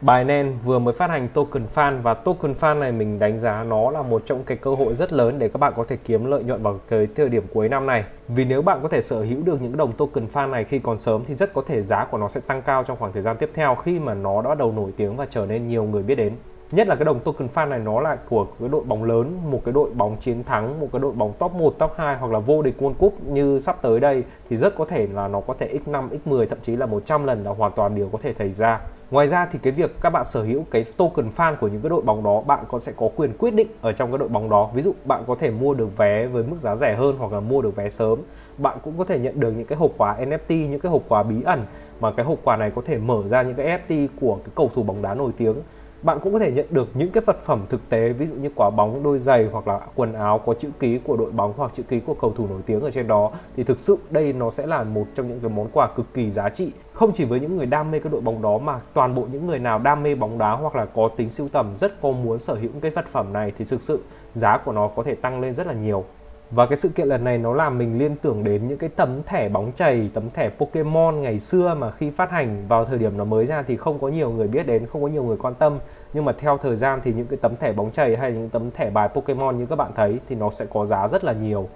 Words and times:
Binance 0.00 0.50
vừa 0.64 0.78
mới 0.78 0.94
phát 0.94 1.10
hành 1.10 1.28
token 1.28 1.66
fan 1.74 2.02
và 2.02 2.14
token 2.14 2.52
fan 2.52 2.78
này 2.78 2.92
mình 2.92 3.18
đánh 3.18 3.38
giá 3.38 3.64
nó 3.64 3.90
là 3.90 4.02
một 4.02 4.22
trong 4.26 4.44
cái 4.44 4.56
cơ 4.56 4.74
hội 4.74 4.94
rất 4.94 5.12
lớn 5.12 5.38
để 5.38 5.48
các 5.48 5.58
bạn 5.58 5.72
có 5.76 5.84
thể 5.84 5.96
kiếm 6.04 6.24
lợi 6.24 6.44
nhuận 6.44 6.62
vào 6.62 6.80
cái 6.88 7.06
thời 7.14 7.28
điểm 7.28 7.42
cuối 7.52 7.68
năm 7.68 7.86
này. 7.86 8.04
Vì 8.28 8.44
nếu 8.44 8.62
bạn 8.62 8.78
có 8.82 8.88
thể 8.88 9.00
sở 9.02 9.22
hữu 9.22 9.42
được 9.42 9.62
những 9.62 9.76
đồng 9.76 9.92
token 9.92 10.26
fan 10.32 10.50
này 10.50 10.64
khi 10.64 10.78
còn 10.78 10.96
sớm 10.96 11.24
thì 11.26 11.34
rất 11.34 11.54
có 11.54 11.62
thể 11.66 11.82
giá 11.82 12.04
của 12.04 12.18
nó 12.18 12.28
sẽ 12.28 12.40
tăng 12.40 12.62
cao 12.62 12.84
trong 12.84 12.96
khoảng 12.96 13.12
thời 13.12 13.22
gian 13.22 13.36
tiếp 13.36 13.50
theo 13.54 13.74
khi 13.74 13.98
mà 13.98 14.14
nó 14.14 14.42
đã 14.42 14.54
đầu 14.54 14.72
nổi 14.72 14.92
tiếng 14.96 15.16
và 15.16 15.26
trở 15.30 15.46
nên 15.46 15.68
nhiều 15.68 15.84
người 15.84 16.02
biết 16.02 16.14
đến 16.14 16.32
nhất 16.70 16.88
là 16.88 16.94
cái 16.94 17.04
đồng 17.04 17.20
token 17.20 17.48
fan 17.54 17.68
này 17.68 17.78
nó 17.78 18.00
là 18.00 18.16
của 18.28 18.46
cái 18.60 18.68
đội 18.68 18.84
bóng 18.84 19.04
lớn 19.04 19.38
một 19.50 19.60
cái 19.64 19.72
đội 19.72 19.90
bóng 19.90 20.16
chiến 20.16 20.44
thắng 20.44 20.80
một 20.80 20.88
cái 20.92 21.00
đội 21.00 21.12
bóng 21.12 21.32
top 21.38 21.52
1 21.52 21.78
top 21.78 21.92
2 21.96 22.16
hoặc 22.16 22.32
là 22.32 22.38
vô 22.38 22.62
địch 22.62 22.74
World 22.78 22.94
Cup 22.94 23.14
như 23.26 23.58
sắp 23.58 23.76
tới 23.82 24.00
đây 24.00 24.24
thì 24.50 24.56
rất 24.56 24.76
có 24.76 24.84
thể 24.84 25.06
là 25.06 25.28
nó 25.28 25.40
có 25.40 25.54
thể 25.58 25.78
x5 25.86 26.08
x10 26.24 26.46
thậm 26.46 26.58
chí 26.62 26.76
là 26.76 26.86
100 26.86 27.24
lần 27.24 27.44
là 27.44 27.50
hoàn 27.50 27.72
toàn 27.72 27.94
điều 27.94 28.08
có 28.12 28.18
thể 28.22 28.34
xảy 28.34 28.52
ra 28.52 28.80
Ngoài 29.10 29.28
ra 29.28 29.46
thì 29.46 29.58
cái 29.62 29.72
việc 29.72 30.00
các 30.00 30.10
bạn 30.10 30.24
sở 30.24 30.42
hữu 30.42 30.64
cái 30.70 30.84
token 30.96 31.30
fan 31.36 31.56
của 31.56 31.68
những 31.68 31.82
cái 31.82 31.90
đội 31.90 32.02
bóng 32.02 32.24
đó 32.24 32.40
bạn 32.40 32.64
có 32.68 32.78
sẽ 32.78 32.92
có 32.96 33.08
quyền 33.16 33.32
quyết 33.38 33.54
định 33.54 33.68
ở 33.80 33.92
trong 33.92 34.10
cái 34.10 34.18
đội 34.18 34.28
bóng 34.28 34.50
đó. 34.50 34.70
Ví 34.74 34.82
dụ 34.82 34.92
bạn 35.04 35.24
có 35.26 35.34
thể 35.34 35.50
mua 35.50 35.74
được 35.74 35.96
vé 35.96 36.26
với 36.26 36.42
mức 36.42 36.56
giá 36.58 36.76
rẻ 36.76 36.96
hơn 36.96 37.16
hoặc 37.18 37.32
là 37.32 37.40
mua 37.40 37.62
được 37.62 37.76
vé 37.76 37.90
sớm. 37.90 38.18
Bạn 38.58 38.78
cũng 38.82 38.98
có 38.98 39.04
thể 39.04 39.18
nhận 39.18 39.40
được 39.40 39.50
những 39.50 39.66
cái 39.66 39.78
hộp 39.78 39.90
quà 39.96 40.16
NFT, 40.20 40.68
những 40.68 40.80
cái 40.80 40.92
hộp 40.92 41.02
quà 41.08 41.22
bí 41.22 41.42
ẩn 41.44 41.64
mà 42.00 42.12
cái 42.12 42.26
hộp 42.26 42.38
quà 42.44 42.56
này 42.56 42.70
có 42.74 42.82
thể 42.84 42.98
mở 42.98 43.22
ra 43.28 43.42
những 43.42 43.54
cái 43.54 43.66
NFT 43.66 44.08
của 44.20 44.34
cái 44.34 44.52
cầu 44.54 44.70
thủ 44.74 44.82
bóng 44.82 45.02
đá 45.02 45.14
nổi 45.14 45.30
tiếng 45.36 45.56
bạn 46.02 46.18
cũng 46.22 46.32
có 46.32 46.38
thể 46.38 46.52
nhận 46.52 46.66
được 46.70 46.88
những 46.94 47.10
cái 47.10 47.22
vật 47.26 47.42
phẩm 47.42 47.64
thực 47.68 47.88
tế, 47.88 48.12
ví 48.12 48.26
dụ 48.26 48.34
như 48.34 48.50
quả 48.54 48.70
bóng, 48.70 49.02
đôi 49.02 49.18
giày 49.18 49.44
hoặc 49.52 49.68
là 49.68 49.80
quần 49.94 50.12
áo 50.12 50.38
có 50.38 50.54
chữ 50.54 50.70
ký 50.80 50.98
của 51.04 51.16
đội 51.16 51.30
bóng 51.30 51.52
hoặc 51.56 51.74
chữ 51.74 51.82
ký 51.82 52.00
của 52.00 52.14
cầu 52.14 52.32
thủ 52.36 52.46
nổi 52.46 52.60
tiếng 52.66 52.80
ở 52.80 52.90
trên 52.90 53.06
đó. 53.08 53.30
Thì 53.56 53.64
thực 53.64 53.80
sự 53.80 53.98
đây 54.10 54.32
nó 54.32 54.50
sẽ 54.50 54.66
là 54.66 54.84
một 54.84 55.04
trong 55.14 55.28
những 55.28 55.40
cái 55.40 55.50
món 55.50 55.68
quà 55.72 55.88
cực 55.96 56.14
kỳ 56.14 56.30
giá 56.30 56.48
trị, 56.48 56.72
không 56.92 57.12
chỉ 57.12 57.24
với 57.24 57.40
những 57.40 57.56
người 57.56 57.66
đam 57.66 57.90
mê 57.90 57.98
cái 57.98 58.12
đội 58.12 58.20
bóng 58.20 58.42
đó 58.42 58.58
mà 58.58 58.80
toàn 58.94 59.14
bộ 59.14 59.26
những 59.32 59.46
người 59.46 59.58
nào 59.58 59.78
đam 59.78 60.02
mê 60.02 60.14
bóng 60.14 60.38
đá 60.38 60.52
hoặc 60.52 60.76
là 60.76 60.84
có 60.84 61.08
tính 61.16 61.28
siêu 61.28 61.48
tầm, 61.52 61.74
rất 61.74 62.02
có 62.02 62.10
muốn 62.10 62.38
sở 62.38 62.54
hữu 62.54 62.70
cái 62.80 62.90
vật 62.90 63.06
phẩm 63.06 63.32
này 63.32 63.52
thì 63.58 63.64
thực 63.64 63.82
sự 63.82 64.02
giá 64.34 64.58
của 64.58 64.72
nó 64.72 64.88
có 64.88 65.02
thể 65.02 65.14
tăng 65.14 65.40
lên 65.40 65.54
rất 65.54 65.66
là 65.66 65.72
nhiều 65.72 66.04
và 66.50 66.66
cái 66.66 66.76
sự 66.76 66.88
kiện 66.88 67.08
lần 67.08 67.24
này 67.24 67.38
nó 67.38 67.54
làm 67.54 67.78
mình 67.78 67.98
liên 67.98 68.16
tưởng 68.16 68.44
đến 68.44 68.68
những 68.68 68.78
cái 68.78 68.90
tấm 68.96 69.22
thẻ 69.22 69.48
bóng 69.48 69.72
chày, 69.72 70.10
tấm 70.14 70.30
thẻ 70.30 70.50
Pokemon 70.58 71.22
ngày 71.22 71.40
xưa 71.40 71.74
mà 71.74 71.90
khi 71.90 72.10
phát 72.10 72.30
hành 72.30 72.68
vào 72.68 72.84
thời 72.84 72.98
điểm 72.98 73.16
nó 73.16 73.24
mới 73.24 73.46
ra 73.46 73.62
thì 73.62 73.76
không 73.76 73.98
có 73.98 74.08
nhiều 74.08 74.30
người 74.30 74.48
biết 74.48 74.66
đến, 74.66 74.86
không 74.86 75.02
có 75.02 75.08
nhiều 75.08 75.22
người 75.22 75.36
quan 75.36 75.54
tâm. 75.54 75.78
Nhưng 76.12 76.24
mà 76.24 76.32
theo 76.32 76.58
thời 76.58 76.76
gian 76.76 77.00
thì 77.04 77.12
những 77.12 77.26
cái 77.26 77.38
tấm 77.42 77.56
thẻ 77.56 77.72
bóng 77.72 77.90
chày 77.90 78.16
hay 78.16 78.32
những 78.32 78.48
tấm 78.48 78.70
thẻ 78.70 78.90
bài 78.90 79.08
Pokemon 79.08 79.58
như 79.58 79.66
các 79.66 79.76
bạn 79.76 79.92
thấy 79.96 80.18
thì 80.28 80.34
nó 80.34 80.50
sẽ 80.50 80.66
có 80.72 80.86
giá 80.86 81.08
rất 81.08 81.24
là 81.24 81.32
nhiều. 81.32 81.68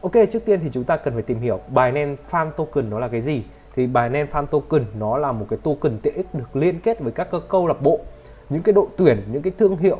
Ok, 0.00 0.12
trước 0.30 0.44
tiên 0.44 0.60
thì 0.62 0.68
chúng 0.72 0.84
ta 0.84 0.96
cần 0.96 1.14
phải 1.14 1.22
tìm 1.22 1.40
hiểu 1.40 1.60
Binance 1.68 2.22
Fan 2.30 2.50
Token 2.50 2.90
nó 2.90 2.98
là 2.98 3.08
cái 3.08 3.20
gì. 3.20 3.42
Thì 3.74 3.86
Binance 3.86 4.32
Fan 4.32 4.46
Token 4.46 4.84
nó 4.98 5.16
là 5.18 5.32
một 5.32 5.46
cái 5.48 5.58
token 5.62 5.98
tiện 6.02 6.14
ích 6.14 6.34
được 6.34 6.56
liên 6.56 6.78
kết 6.78 7.00
với 7.00 7.12
các 7.12 7.30
cơ 7.30 7.40
câu 7.48 7.66
lạc 7.66 7.82
bộ, 7.82 8.00
những 8.48 8.62
cái 8.62 8.72
đội 8.72 8.86
tuyển, 8.96 9.22
những 9.32 9.42
cái 9.42 9.52
thương 9.58 9.76
hiệu 9.76 9.98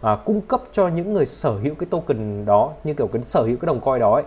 à, 0.00 0.16
cung 0.24 0.40
cấp 0.40 0.62
cho 0.72 0.88
những 0.88 1.12
người 1.12 1.26
sở 1.26 1.50
hữu 1.50 1.74
cái 1.74 1.86
token 1.90 2.44
đó 2.44 2.72
như 2.84 2.94
kiểu 2.94 3.06
cái 3.06 3.22
sở 3.22 3.42
hữu 3.42 3.56
cái 3.56 3.66
đồng 3.66 3.80
coin 3.80 4.00
đó 4.00 4.14
ấy, 4.14 4.24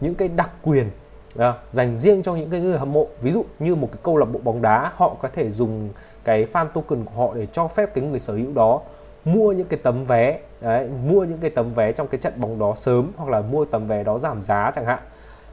những 0.00 0.14
cái 0.14 0.28
đặc 0.28 0.50
quyền 0.62 0.90
à, 1.38 1.54
dành 1.70 1.96
riêng 1.96 2.22
cho 2.22 2.34
những 2.34 2.50
cái 2.50 2.60
người 2.60 2.78
hâm 2.78 2.92
mộ. 2.92 3.06
Ví 3.20 3.30
dụ 3.30 3.44
như 3.58 3.74
một 3.74 3.88
cái 3.92 4.00
câu 4.02 4.16
lạc 4.16 4.26
bộ 4.32 4.40
bóng 4.44 4.62
đá 4.62 4.92
họ 4.96 5.16
có 5.20 5.28
thể 5.32 5.50
dùng 5.50 5.88
cái 6.24 6.46
fan 6.52 6.68
token 6.68 7.04
của 7.04 7.26
họ 7.26 7.34
để 7.34 7.46
cho 7.52 7.68
phép 7.68 7.94
cái 7.94 8.04
người 8.04 8.18
sở 8.18 8.34
hữu 8.34 8.52
đó 8.54 8.80
mua 9.24 9.52
những 9.52 9.66
cái 9.66 9.80
tấm 9.82 10.04
vé 10.04 10.38
đấy, 10.60 10.88
mua 11.06 11.24
những 11.24 11.38
cái 11.38 11.50
tấm 11.50 11.72
vé 11.74 11.92
trong 11.92 12.08
cái 12.08 12.20
trận 12.20 12.32
bóng 12.36 12.58
đó 12.58 12.72
sớm 12.76 13.12
hoặc 13.16 13.30
là 13.30 13.40
mua 13.40 13.64
tấm 13.64 13.86
vé 13.86 14.04
đó 14.04 14.18
giảm 14.18 14.42
giá 14.42 14.70
chẳng 14.74 14.84
hạn. 14.84 14.98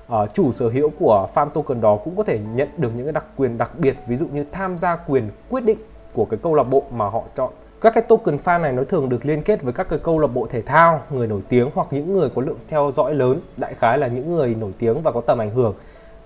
À, 0.08 0.26
chủ 0.34 0.52
sở 0.52 0.70
hữu 0.70 0.90
của 1.00 1.28
fan 1.34 1.50
token 1.50 1.82
đó 1.82 1.96
cũng 2.04 2.16
có 2.16 2.24
thể 2.24 2.40
nhận 2.40 2.70
được 2.78 2.92
những 2.96 3.06
cái 3.06 3.14
đặc 3.14 3.26
quyền 3.38 3.58
đặc 3.58 3.72
biệt 3.78 3.98
ví 4.08 4.16
dụ 4.16 4.28
như 4.28 4.46
tham 4.52 4.78
gia 4.78 4.96
quyền 4.96 5.32
quyết 5.50 5.66
định 5.66 5.80
của 6.14 6.26
cái 6.26 6.40
câu 6.44 6.56
lạc 6.56 6.64
bộ 6.64 6.84
mà 6.92 7.10
họ 7.10 7.24
chọn 7.36 7.54
các 7.82 7.94
cái 7.94 8.04
token 8.04 8.38
fan 8.38 8.62
này 8.62 8.72
nó 8.72 8.84
thường 8.84 9.10
được 9.10 9.26
liên 9.26 9.42
kết 9.42 9.62
với 9.62 9.74
các 9.74 9.90
cái 9.90 10.00
câu 10.00 10.20
lạc 10.20 10.28
bộ 10.28 10.48
thể 10.50 10.62
thao, 10.62 11.02
người 11.10 11.28
nổi 11.28 11.42
tiếng 11.50 11.70
hoặc 11.74 11.88
những 11.92 12.14
người 12.14 12.30
có 12.36 12.42
lượng 12.42 12.58
theo 12.68 12.92
dõi 12.94 13.14
lớn, 13.14 13.42
đại 13.58 13.74
khái 13.74 13.98
là 13.98 14.08
những 14.08 14.36
người 14.36 14.56
nổi 14.56 14.72
tiếng 14.80 15.02
và 15.02 15.12
có 15.12 15.22
tầm 15.22 15.42
ảnh 15.42 15.52
hưởng. 15.52 15.74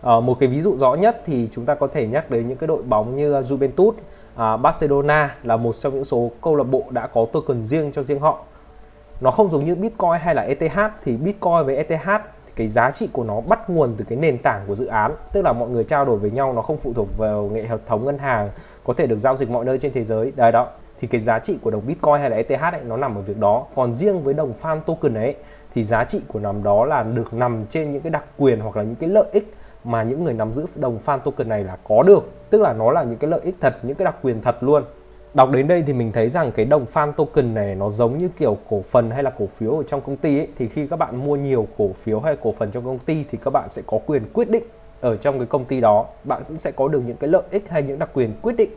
À, 0.01 0.19
một 0.19 0.37
cái 0.39 0.49
ví 0.49 0.61
dụ 0.61 0.77
rõ 0.77 0.93
nhất 0.93 1.21
thì 1.25 1.47
chúng 1.51 1.65
ta 1.65 1.75
có 1.75 1.87
thể 1.87 2.07
nhắc 2.07 2.29
đến 2.29 2.47
những 2.47 2.57
cái 2.57 2.67
đội 2.67 2.83
bóng 2.83 3.15
như 3.15 3.33
Juventus, 3.33 3.91
à, 4.35 4.57
Barcelona 4.57 5.35
là 5.43 5.57
một 5.57 5.75
trong 5.75 5.95
những 5.95 6.05
số 6.05 6.31
câu 6.41 6.55
lạc 6.55 6.63
bộ 6.63 6.83
đã 6.89 7.07
có 7.07 7.25
token 7.33 7.65
riêng 7.65 7.91
cho 7.91 8.03
riêng 8.03 8.19
họ. 8.19 8.43
Nó 9.21 9.31
không 9.31 9.49
giống 9.49 9.63
như 9.63 9.75
Bitcoin 9.75 10.19
hay 10.21 10.35
là 10.35 10.41
ETH 10.41 10.79
thì 11.03 11.17
Bitcoin 11.17 11.65
với 11.65 11.75
ETH 11.75 12.09
cái 12.55 12.67
giá 12.67 12.91
trị 12.91 13.09
của 13.13 13.23
nó 13.23 13.41
bắt 13.41 13.69
nguồn 13.69 13.95
từ 13.97 14.05
cái 14.09 14.17
nền 14.17 14.37
tảng 14.37 14.63
của 14.67 14.75
dự 14.75 14.85
án 14.85 15.15
tức 15.31 15.41
là 15.41 15.53
mọi 15.53 15.69
người 15.69 15.83
trao 15.83 16.05
đổi 16.05 16.17
với 16.17 16.31
nhau 16.31 16.53
nó 16.53 16.61
không 16.61 16.77
phụ 16.77 16.93
thuộc 16.93 17.17
vào 17.17 17.49
hệ 17.53 17.67
thống 17.85 18.05
ngân 18.05 18.17
hàng 18.17 18.49
có 18.83 18.93
thể 18.93 19.07
được 19.07 19.17
giao 19.17 19.35
dịch 19.35 19.49
mọi 19.49 19.65
nơi 19.65 19.77
trên 19.77 19.93
thế 19.93 20.03
giới 20.03 20.31
đấy 20.35 20.51
đó 20.51 20.67
thì 21.03 21.07
cái 21.07 21.21
giá 21.21 21.39
trị 21.39 21.57
của 21.61 21.71
đồng 21.71 21.87
Bitcoin 21.87 22.19
hay 22.19 22.29
là 22.29 22.35
ETH 22.35 22.61
ấy, 22.61 22.81
nó 22.83 22.97
nằm 22.97 23.15
ở 23.15 23.21
việc 23.21 23.37
đó. 23.37 23.65
Còn 23.75 23.93
riêng 23.93 24.23
với 24.23 24.33
đồng 24.33 24.53
fan 24.61 24.81
token 24.81 25.13
ấy, 25.13 25.35
thì 25.73 25.83
giá 25.83 26.03
trị 26.03 26.21
của 26.27 26.39
nằm 26.39 26.63
đó 26.63 26.85
là 26.85 27.03
được 27.03 27.33
nằm 27.33 27.65
trên 27.65 27.91
những 27.91 28.01
cái 28.01 28.09
đặc 28.09 28.25
quyền 28.37 28.59
hoặc 28.59 28.77
là 28.77 28.83
những 28.83 28.95
cái 28.95 29.09
lợi 29.09 29.23
ích 29.31 29.53
mà 29.83 30.03
những 30.03 30.23
người 30.23 30.33
nắm 30.33 30.53
giữ 30.53 30.65
đồng 30.75 30.99
fan 31.05 31.19
token 31.19 31.49
này 31.49 31.63
là 31.63 31.77
có 31.83 32.03
được. 32.03 32.31
Tức 32.49 32.61
là 32.61 32.73
nó 32.73 32.91
là 32.91 33.03
những 33.03 33.17
cái 33.17 33.31
lợi 33.31 33.39
ích 33.43 33.55
thật, 33.59 33.75
những 33.83 33.95
cái 33.95 34.05
đặc 34.05 34.15
quyền 34.21 34.41
thật 34.41 34.57
luôn. 34.61 34.83
Đọc 35.33 35.49
đến 35.51 35.67
đây 35.67 35.83
thì 35.87 35.93
mình 35.93 36.11
thấy 36.11 36.29
rằng 36.29 36.51
cái 36.51 36.65
đồng 36.65 36.85
fan 36.85 37.11
token 37.11 37.53
này 37.53 37.75
nó 37.75 37.89
giống 37.89 38.17
như 38.17 38.29
kiểu 38.37 38.57
cổ 38.69 38.81
phần 38.81 39.11
hay 39.11 39.23
là 39.23 39.29
cổ 39.29 39.47
phiếu 39.55 39.71
ở 39.71 39.83
trong 39.83 40.01
công 40.01 40.17
ty 40.17 40.37
ấy. 40.37 40.47
Thì 40.57 40.67
khi 40.67 40.87
các 40.87 40.99
bạn 40.99 41.25
mua 41.25 41.35
nhiều 41.35 41.67
cổ 41.77 41.89
phiếu 41.93 42.19
hay 42.19 42.35
cổ 42.43 42.51
phần 42.51 42.71
trong 42.71 42.85
công 42.85 42.99
ty 42.99 43.25
thì 43.31 43.37
các 43.43 43.51
bạn 43.51 43.69
sẽ 43.69 43.81
có 43.87 43.99
quyền 44.05 44.23
quyết 44.33 44.49
định 44.49 44.63
ở 45.01 45.17
trong 45.17 45.37
cái 45.37 45.47
công 45.47 45.65
ty 45.65 45.81
đó. 45.81 46.05
Bạn 46.23 46.41
cũng 46.47 46.57
sẽ 46.57 46.71
có 46.71 46.87
được 46.87 47.01
những 47.05 47.17
cái 47.17 47.29
lợi 47.29 47.43
ích 47.51 47.69
hay 47.69 47.83
những 47.83 47.99
đặc 47.99 48.09
quyền 48.13 48.33
quyết 48.41 48.53
định 48.57 48.69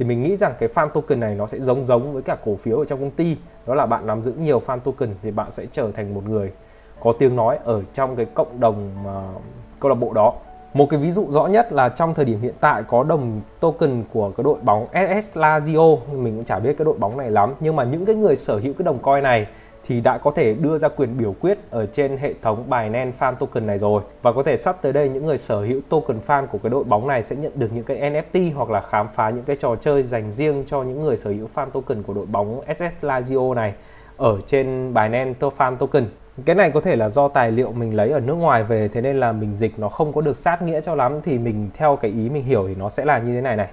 thì 0.00 0.06
mình 0.06 0.22
nghĩ 0.22 0.36
rằng 0.36 0.54
cái 0.58 0.68
fan 0.74 0.88
token 0.88 1.20
này 1.20 1.34
nó 1.34 1.46
sẽ 1.46 1.60
giống 1.60 1.84
giống 1.84 2.12
với 2.12 2.22
cả 2.22 2.36
cổ 2.44 2.56
phiếu 2.56 2.78
ở 2.78 2.84
trong 2.84 3.00
công 3.00 3.10
ty. 3.10 3.36
Đó 3.66 3.74
là 3.74 3.86
bạn 3.86 4.06
nắm 4.06 4.22
giữ 4.22 4.32
nhiều 4.32 4.62
fan 4.66 4.78
token 4.78 5.14
thì 5.22 5.30
bạn 5.30 5.50
sẽ 5.50 5.66
trở 5.72 5.90
thành 5.94 6.14
một 6.14 6.24
người 6.28 6.52
có 7.00 7.12
tiếng 7.12 7.36
nói 7.36 7.58
ở 7.64 7.82
trong 7.92 8.16
cái 8.16 8.26
cộng 8.34 8.60
đồng 8.60 8.90
uh, 9.02 9.42
câu 9.80 9.88
lạc 9.88 9.94
bộ 9.94 10.12
đó. 10.12 10.34
Một 10.74 10.86
cái 10.90 11.00
ví 11.00 11.10
dụ 11.10 11.26
rõ 11.30 11.46
nhất 11.46 11.72
là 11.72 11.88
trong 11.88 12.14
thời 12.14 12.24
điểm 12.24 12.40
hiện 12.40 12.54
tại 12.60 12.82
có 12.88 13.04
đồng 13.04 13.40
token 13.60 14.04
của 14.12 14.30
cái 14.36 14.44
đội 14.44 14.58
bóng 14.62 14.86
SS 14.92 15.38
Lazio. 15.38 15.98
Mình 16.12 16.36
cũng 16.36 16.44
chả 16.44 16.58
biết 16.58 16.78
cái 16.78 16.84
đội 16.84 16.98
bóng 16.98 17.16
này 17.16 17.30
lắm. 17.30 17.54
Nhưng 17.60 17.76
mà 17.76 17.84
những 17.84 18.06
cái 18.06 18.14
người 18.14 18.36
sở 18.36 18.58
hữu 18.58 18.74
cái 18.78 18.84
đồng 18.84 18.98
coin 18.98 19.22
này 19.22 19.46
thì 19.84 20.00
đã 20.00 20.18
có 20.18 20.30
thể 20.30 20.54
đưa 20.54 20.78
ra 20.78 20.88
quyền 20.88 21.18
biểu 21.18 21.34
quyết 21.40 21.58
ở 21.70 21.86
trên 21.86 22.16
hệ 22.16 22.34
thống 22.42 22.64
Binance 22.64 23.12
Fan 23.18 23.34
Token 23.34 23.66
này 23.66 23.78
rồi. 23.78 24.02
Và 24.22 24.32
có 24.32 24.42
thể 24.42 24.56
sắp 24.56 24.76
tới 24.82 24.92
đây, 24.92 25.08
những 25.08 25.26
người 25.26 25.38
sở 25.38 25.60
hữu 25.60 25.80
token 25.88 26.18
fan 26.26 26.46
của 26.46 26.58
cái 26.58 26.70
đội 26.70 26.84
bóng 26.84 27.08
này 27.08 27.22
sẽ 27.22 27.36
nhận 27.36 27.52
được 27.54 27.72
những 27.72 27.84
cái 27.84 27.96
NFT 27.96 28.54
hoặc 28.54 28.70
là 28.70 28.80
khám 28.80 29.08
phá 29.14 29.30
những 29.30 29.44
cái 29.44 29.56
trò 29.56 29.76
chơi 29.80 30.02
dành 30.02 30.30
riêng 30.30 30.64
cho 30.66 30.82
những 30.82 31.02
người 31.02 31.16
sở 31.16 31.30
hữu 31.30 31.48
fan 31.54 31.70
token 31.70 32.02
của 32.02 32.14
đội 32.14 32.26
bóng 32.26 32.60
SS 32.78 33.04
Lazio 33.04 33.54
này 33.54 33.74
ở 34.16 34.40
trên 34.46 34.94
Binance 34.94 35.48
Fan 35.56 35.76
Token. 35.76 36.06
Cái 36.44 36.56
này 36.56 36.70
có 36.70 36.80
thể 36.80 36.96
là 36.96 37.08
do 37.08 37.28
tài 37.28 37.52
liệu 37.52 37.72
mình 37.72 37.94
lấy 37.96 38.10
ở 38.10 38.20
nước 38.20 38.34
ngoài 38.34 38.64
về, 38.64 38.88
thế 38.88 39.00
nên 39.00 39.20
là 39.20 39.32
mình 39.32 39.52
dịch 39.52 39.78
nó 39.78 39.88
không 39.88 40.12
có 40.12 40.20
được 40.20 40.36
sát 40.36 40.62
nghĩa 40.62 40.80
cho 40.80 40.94
lắm, 40.94 41.20
thì 41.22 41.38
mình 41.38 41.70
theo 41.74 41.96
cái 41.96 42.10
ý 42.10 42.30
mình 42.30 42.44
hiểu 42.44 42.68
thì 42.68 42.74
nó 42.74 42.88
sẽ 42.88 43.04
là 43.04 43.18
như 43.18 43.34
thế 43.34 43.40
này 43.40 43.56
này. 43.56 43.68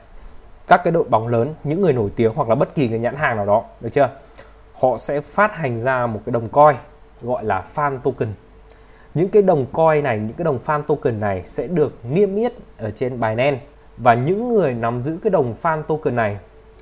Các 0.67 0.81
cái 0.83 0.91
đội 0.91 1.03
bóng 1.09 1.27
lớn, 1.27 1.53
những 1.63 1.81
người 1.81 1.93
nổi 1.93 2.09
tiếng 2.15 2.31
hoặc 2.35 2.49
là 2.49 2.55
bất 2.55 2.75
kỳ 2.75 2.87
cái 2.87 2.99
nhãn 2.99 3.15
hàng 3.15 3.37
nào 3.37 3.45
đó, 3.45 3.63
được 3.81 3.89
chưa? 3.91 4.09
Họ 4.81 4.97
sẽ 4.97 5.21
phát 5.21 5.55
hành 5.55 5.79
ra 5.79 6.07
một 6.07 6.19
cái 6.25 6.31
đồng 6.31 6.47
coin 6.49 6.75
gọi 7.21 7.45
là 7.45 7.65
fan 7.75 7.99
token. 7.99 8.29
Những 9.13 9.29
cái 9.29 9.41
đồng 9.41 9.65
coin 9.65 10.03
này 10.03 10.17
những 10.17 10.33
cái 10.37 10.45
đồng 10.45 10.59
fan 10.65 10.83
token 10.83 11.19
này 11.19 11.41
sẽ 11.45 11.67
được 11.67 11.93
niêm 12.09 12.35
yết 12.35 12.53
ở 12.77 12.91
trên 12.91 13.13
Binance. 13.13 13.59
Và 13.97 14.13
những 14.13 14.49
người 14.49 14.73
nắm 14.73 15.01
giữ 15.01 15.17
cái 15.23 15.31
đồng 15.31 15.53
fan 15.61 15.83
token 15.83 16.15
này 16.15 16.37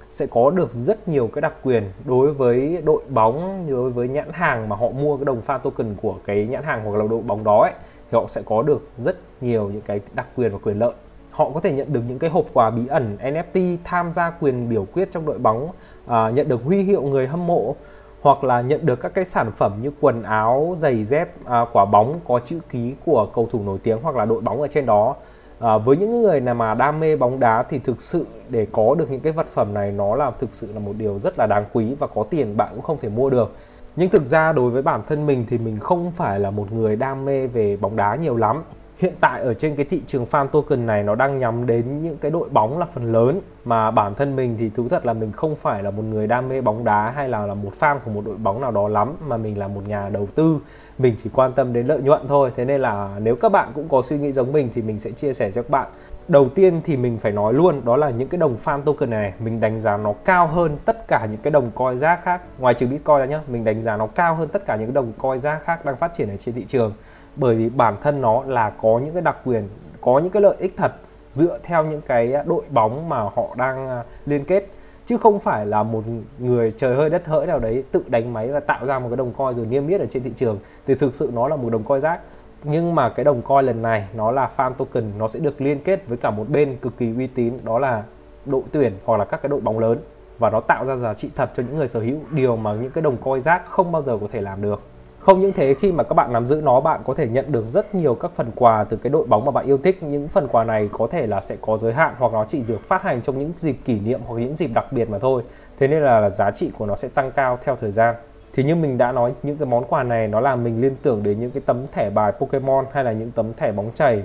sẽ 0.10 0.26
có 0.26 0.52
được 0.52 0.72
rất 0.72 1.08
nhiều 1.08 1.30
cái 1.34 1.42
đặc 1.42 1.54
quyền 1.64 1.92
đối 2.06 2.34
với 2.34 2.82
đội 2.86 3.04
bóng 3.10 3.68
đối 3.70 3.90
với 3.90 4.08
nhãn 4.08 4.30
hàng 4.32 4.70
mà 4.70 4.76
họ 4.76 4.90
mua 4.90 5.18
cái 5.18 5.26
đồng 5.26 5.42
fan 5.48 5.60
token 5.60 5.96
của 6.02 6.16
cái 6.26 6.48
nhãn 6.48 6.64
hàng 6.64 6.86
hoặc 6.86 6.98
là 6.98 7.06
đội 7.10 7.22
bóng 7.22 7.44
đó 7.44 7.62
ấy, 7.62 7.74
thì 8.12 8.18
họ 8.18 8.28
sẽ 8.28 8.42
có 8.46 8.64
được 8.64 8.90
rất 8.98 9.18
nhiều 9.42 9.70
những 9.70 9.82
cái 9.82 10.00
đặc 10.14 10.28
quyền 10.36 10.52
và 10.52 10.58
quyền 10.64 10.80
lợi 10.80 10.94
họ 11.36 11.50
có 11.54 11.60
thể 11.60 11.72
nhận 11.72 11.94
được 11.94 12.02
những 12.08 12.20
cái 12.20 12.30
hộp 12.30 12.46
quà 12.54 12.72
bí 12.72 12.88
ẩn 12.88 13.18
NFT 13.24 13.78
tham 13.84 14.12
gia 14.12 14.30
quyền 14.30 14.70
biểu 14.70 14.86
quyết 14.94 15.12
trong 15.12 15.26
đội 15.26 15.40
bóng 15.40 15.70
à, 16.08 16.30
nhận 16.30 16.50
được 16.50 16.64
huy 16.64 16.82
hiệu 16.82 17.02
người 17.02 17.28
hâm 17.28 17.48
mộ 17.48 17.76
hoặc 18.22 18.44
là 18.44 18.62
nhận 18.62 18.86
được 18.86 19.00
các 19.00 19.14
cái 19.14 19.26
sản 19.26 19.52
phẩm 19.52 19.80
như 19.82 19.92
quần 20.02 20.24
áo 20.24 20.74
giày 20.78 21.04
dép 21.04 21.30
à, 21.46 21.66
quả 21.74 21.86
bóng 21.86 22.20
có 22.28 22.40
chữ 22.40 22.60
ký 22.70 22.94
của 23.06 23.28
cầu 23.36 23.48
thủ 23.52 23.64
nổi 23.64 23.78
tiếng 23.84 23.98
hoặc 24.02 24.16
là 24.16 24.26
đội 24.26 24.42
bóng 24.42 24.62
ở 24.62 24.68
trên 24.68 24.86
đó. 24.86 25.16
À, 25.60 25.78
với 25.78 25.98
những 25.98 26.22
người 26.22 26.40
nào 26.40 26.56
mà 26.56 26.74
đam 26.74 27.00
mê 27.00 27.16
bóng 27.16 27.40
đá 27.40 27.64
thì 27.64 27.80
thực 27.80 28.02
sự 28.02 28.28
để 28.50 28.68
có 28.72 28.96
được 29.00 29.12
những 29.12 29.22
cái 29.22 29.34
vật 29.34 29.48
phẩm 29.48 29.74
này 29.74 29.92
nó 29.92 30.16
là 30.16 30.32
thực 30.40 30.54
sự 30.54 30.74
là 30.74 30.80
một 30.80 30.94
điều 30.98 31.20
rất 31.20 31.40
là 31.40 31.48
đáng 31.48 31.66
quý 31.74 31.96
và 32.00 32.08
có 32.08 32.24
tiền 32.24 32.58
bạn 32.58 32.70
cũng 32.72 32.82
không 32.82 32.98
thể 33.02 33.10
mua 33.10 33.30
được. 33.30 33.56
Nhưng 33.96 34.10
thực 34.10 34.26
ra 34.26 34.54
đối 34.54 34.72
với 34.72 34.82
bản 34.82 35.02
thân 35.08 35.26
mình 35.26 35.46
thì 35.50 35.58
mình 35.58 35.80
không 35.80 36.12
phải 36.12 36.40
là 36.40 36.52
một 36.52 36.72
người 36.72 36.96
đam 36.96 37.26
mê 37.26 37.48
về 37.48 37.78
bóng 37.78 37.96
đá 37.96 38.16
nhiều 38.16 38.38
lắm 38.38 38.64
hiện 38.98 39.14
tại 39.20 39.42
ở 39.42 39.54
trên 39.54 39.76
cái 39.76 39.86
thị 39.90 40.02
trường 40.06 40.26
fan 40.32 40.48
token 40.48 40.86
này 40.86 41.04
nó 41.04 41.16
đang 41.16 41.40
nhắm 41.40 41.66
đến 41.66 42.04
những 42.04 42.18
cái 42.18 42.32
đội 42.32 42.50
bóng 42.50 42.80
là 42.80 42.86
phần 42.94 43.12
lớn, 43.12 43.42
mà 43.66 43.92
bản 43.92 44.16
thân 44.16 44.36
mình 44.36 44.56
thì 44.60 44.70
thú 44.70 44.88
thật 44.90 45.06
là 45.06 45.14
mình 45.14 45.32
không 45.32 45.56
phải 45.56 45.84
là 45.84 45.92
một 45.92 46.04
người 46.04 46.28
đam 46.28 46.50
mê 46.50 46.62
bóng 46.62 46.84
đá 46.84 47.10
hay 47.10 47.30
là 47.30 47.46
là 47.48 47.54
một 47.54 47.72
fan 47.80 48.00
của 48.06 48.12
một 48.12 48.22
đội 48.26 48.36
bóng 48.36 48.62
nào 48.62 48.72
đó 48.72 48.88
lắm, 48.88 49.14
mà 49.28 49.38
mình 49.38 49.58
là 49.58 49.68
một 49.68 49.88
nhà 49.88 50.10
đầu 50.10 50.28
tư. 50.36 50.60
Mình 50.98 51.14
chỉ 51.18 51.30
quan 51.34 51.54
tâm 51.54 51.74
đến 51.74 51.88
lợi 51.88 52.02
nhuận 52.02 52.22
thôi. 52.28 52.52
Thế 52.56 52.66
nên 52.66 52.82
là 52.82 53.10
nếu 53.20 53.36
các 53.36 53.52
bạn 53.52 53.72
cũng 53.76 53.90
có 53.90 54.02
suy 54.02 54.18
nghĩ 54.18 54.32
giống 54.32 54.52
mình 54.52 54.70
thì 54.76 54.82
mình 54.82 55.00
sẽ 55.00 55.12
chia 55.12 55.34
sẻ 55.34 55.52
cho 55.52 55.62
các 55.62 55.70
bạn. 55.70 55.88
Đầu 56.28 56.50
tiên 56.50 56.82
thì 56.84 56.98
mình 56.98 57.18
phải 57.18 57.32
nói 57.32 57.54
luôn 57.54 57.82
đó 57.86 57.98
là 57.98 58.10
những 58.10 58.28
cái 58.28 58.38
đồng 58.38 58.58
farm 58.64 58.82
token 58.82 59.10
này 59.10 59.34
mình 59.40 59.60
đánh 59.60 59.80
giá 59.80 59.98
nó 59.98 60.14
cao 60.26 60.48
hơn 60.48 60.78
tất 60.86 61.08
cả 61.08 61.28
những 61.32 61.40
cái 61.42 61.52
đồng 61.52 61.72
coin 61.72 62.00
rác 62.00 62.24
khác. 62.24 62.42
Ngoài 62.60 62.74
trừ 62.74 62.88
Bitcoin 62.88 63.18
ra 63.18 63.26
nhá, 63.26 63.42
mình 63.48 63.64
đánh 63.64 63.82
giá 63.82 63.98
nó 63.98 64.08
cao 64.08 64.36
hơn 64.36 64.50
tất 64.50 64.66
cả 64.66 64.76
những 64.76 64.88
cái 64.88 64.94
đồng 64.94 65.14
coin 65.14 65.40
rác 65.40 65.64
khác 65.64 65.86
đang 65.86 65.98
phát 65.98 66.14
triển 66.14 66.30
ở 66.30 66.38
trên 66.38 66.56
thị 66.56 66.64
trường. 66.68 66.94
Bởi 67.36 67.56
vì 67.56 67.70
bản 67.70 67.96
thân 68.02 68.22
nó 68.22 68.44
là 68.48 68.70
có 68.70 69.00
những 69.06 69.14
cái 69.14 69.22
đặc 69.22 69.38
quyền, 69.46 69.70
có 70.02 70.20
những 70.20 70.32
cái 70.32 70.42
lợi 70.42 70.56
ích 70.60 70.74
thật 70.78 70.92
dựa 71.30 71.60
theo 71.64 71.86
những 71.86 72.02
cái 72.02 72.34
đội 72.46 72.64
bóng 72.70 73.10
mà 73.10 73.22
họ 73.22 73.56
đang 73.58 73.90
à, 73.90 74.04
liên 74.26 74.46
kết 74.46 74.68
chứ 75.06 75.18
không 75.18 75.40
phải 75.40 75.66
là 75.66 75.84
một 75.84 76.04
người 76.40 76.72
trời 76.78 76.96
hơi 76.96 77.10
đất 77.10 77.28
hỡi 77.28 77.48
nào 77.48 77.60
đấy 77.60 77.84
tự 77.92 78.04
đánh 78.08 78.34
máy 78.34 78.48
và 78.48 78.60
tạo 78.60 78.86
ra 78.86 79.00
một 79.00 79.08
cái 79.10 79.18
đồng 79.18 79.34
coin 79.34 79.56
rồi 79.56 79.66
niêm 79.66 79.88
yết 79.88 80.02
ở 80.02 80.08
trên 80.10 80.24
thị 80.24 80.32
trường 80.36 80.60
thì 80.88 80.96
thực 80.96 81.14
sự 81.14 81.32
nó 81.34 81.48
là 81.48 81.56
một 81.56 81.70
đồng 81.70 81.84
coin 81.84 82.02
rác 82.02 82.20
nhưng 82.68 82.96
mà 82.96 83.10
cái 83.10 83.24
đồng 83.24 83.42
coin 83.42 83.66
lần 83.66 83.82
này 83.82 84.08
nó 84.14 84.32
là 84.32 84.50
fan 84.58 84.74
token 84.74 85.12
nó 85.18 85.28
sẽ 85.28 85.40
được 85.40 85.62
liên 85.62 85.80
kết 85.80 86.08
với 86.08 86.18
cả 86.18 86.32
một 86.32 86.50
bên 86.50 86.78
cực 86.78 86.98
kỳ 86.98 87.14
uy 87.18 87.28
tín 87.28 87.54
đó 87.64 87.80
là 87.80 88.04
đội 88.46 88.62
tuyển 88.72 88.94
hoặc 89.06 89.18
là 89.18 89.26
các 89.26 89.42
cái 89.42 89.50
đội 89.50 89.62
bóng 89.62 89.80
lớn. 89.80 89.98
Và 90.40 90.50
nó 90.50 90.60
tạo 90.60 90.86
ra 90.86 90.96
giá 90.96 91.14
trị 91.14 91.30
thật 91.36 91.52
cho 91.56 91.64
những 91.64 91.76
người 91.76 91.88
sở 91.88 92.00
hữu 92.00 92.20
điều 92.32 92.56
mà 92.56 92.74
những 92.74 92.92
cái 92.92 93.02
đồng 93.02 93.18
coin 93.18 93.42
rác 93.42 93.66
không 93.66 93.92
bao 93.92 94.02
giờ 94.02 94.18
có 94.22 94.28
thể 94.32 94.42
làm 94.42 94.62
được. 94.62 94.82
Không 95.20 95.40
những 95.40 95.54
thế 95.54 95.74
khi 95.74 95.92
mà 95.92 96.04
các 96.04 96.14
bạn 96.14 96.34
nắm 96.34 96.46
giữ 96.46 96.62
nó 96.64 96.82
bạn 96.82 97.02
có 97.06 97.14
thể 97.14 97.28
nhận 97.28 97.52
được 97.52 97.66
rất 97.66 97.96
nhiều 97.96 98.16
các 98.16 98.32
phần 98.36 98.48
quà 98.56 98.84
từ 98.84 98.98
cái 98.98 99.10
đội 99.10 99.28
bóng 99.28 99.46
mà 99.46 99.52
bạn 99.52 99.66
yêu 99.66 99.78
thích. 99.78 100.04
Những 100.04 100.28
phần 100.28 100.48
quà 100.48 100.64
này 100.64 100.90
có 100.92 101.08
thể 101.08 101.28
là 101.28 101.42
sẽ 101.42 101.56
có 101.62 101.78
giới 101.78 101.94
hạn 101.94 102.16
hoặc 102.18 102.34
nó 102.34 102.46
chỉ 102.48 102.64
được 102.68 102.88
phát 102.88 103.04
hành 103.04 103.22
trong 103.22 103.38
những 103.38 103.54
dịp 103.56 103.76
kỷ 103.86 104.00
niệm 104.00 104.20
hoặc 104.26 104.40
những 104.40 104.56
dịp 104.56 104.70
đặc 104.74 104.86
biệt 104.92 105.10
mà 105.10 105.20
thôi. 105.20 105.44
Thế 105.78 105.88
nên 105.88 106.04
là, 106.04 106.20
là 106.20 106.30
giá 106.30 106.52
trị 106.52 106.72
của 106.78 106.86
nó 106.86 106.96
sẽ 106.96 107.08
tăng 107.08 107.32
cao 107.32 107.58
theo 107.64 107.76
thời 107.76 107.92
gian 107.92 108.16
thì 108.56 108.64
như 108.64 108.76
mình 108.76 108.98
đã 108.98 109.12
nói 109.12 109.34
những 109.44 109.58
cái 109.58 109.66
món 109.66 109.86
quà 109.86 110.04
này 110.04 110.28
nó 110.28 110.40
làm 110.40 110.64
mình 110.64 110.82
liên 110.82 110.96
tưởng 111.02 111.24
đến 111.24 111.40
những 111.40 111.52
cái 111.52 111.64
tấm 111.66 111.86
thẻ 111.92 112.10
bài 112.10 112.32
Pokemon 112.32 112.86
hay 112.92 113.04
là 113.04 113.12
những 113.12 113.32
tấm 113.32 113.54
thẻ 113.54 113.72
bóng 113.72 113.92
chày 113.94 114.24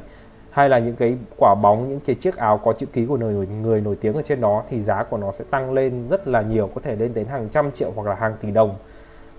hay 0.50 0.68
là 0.68 0.78
những 0.78 0.96
cái 0.96 1.16
quả 1.36 1.54
bóng 1.54 1.88
những 1.88 2.00
cái 2.00 2.16
chiếc 2.16 2.36
áo 2.36 2.58
có 2.58 2.72
chữ 2.72 2.86
ký 2.86 3.06
của 3.06 3.16
người 3.16 3.46
người 3.46 3.80
nổi 3.80 3.96
tiếng 4.00 4.14
ở 4.14 4.22
trên 4.22 4.40
đó 4.40 4.62
thì 4.68 4.80
giá 4.80 5.02
của 5.02 5.16
nó 5.16 5.32
sẽ 5.32 5.44
tăng 5.50 5.72
lên 5.72 6.06
rất 6.06 6.28
là 6.28 6.42
nhiều 6.42 6.70
có 6.74 6.80
thể 6.84 6.96
lên 6.96 7.14
đến 7.14 7.26
hàng 7.26 7.48
trăm 7.48 7.70
triệu 7.70 7.92
hoặc 7.96 8.06
là 8.08 8.14
hàng 8.14 8.32
tỷ 8.40 8.50
đồng. 8.50 8.76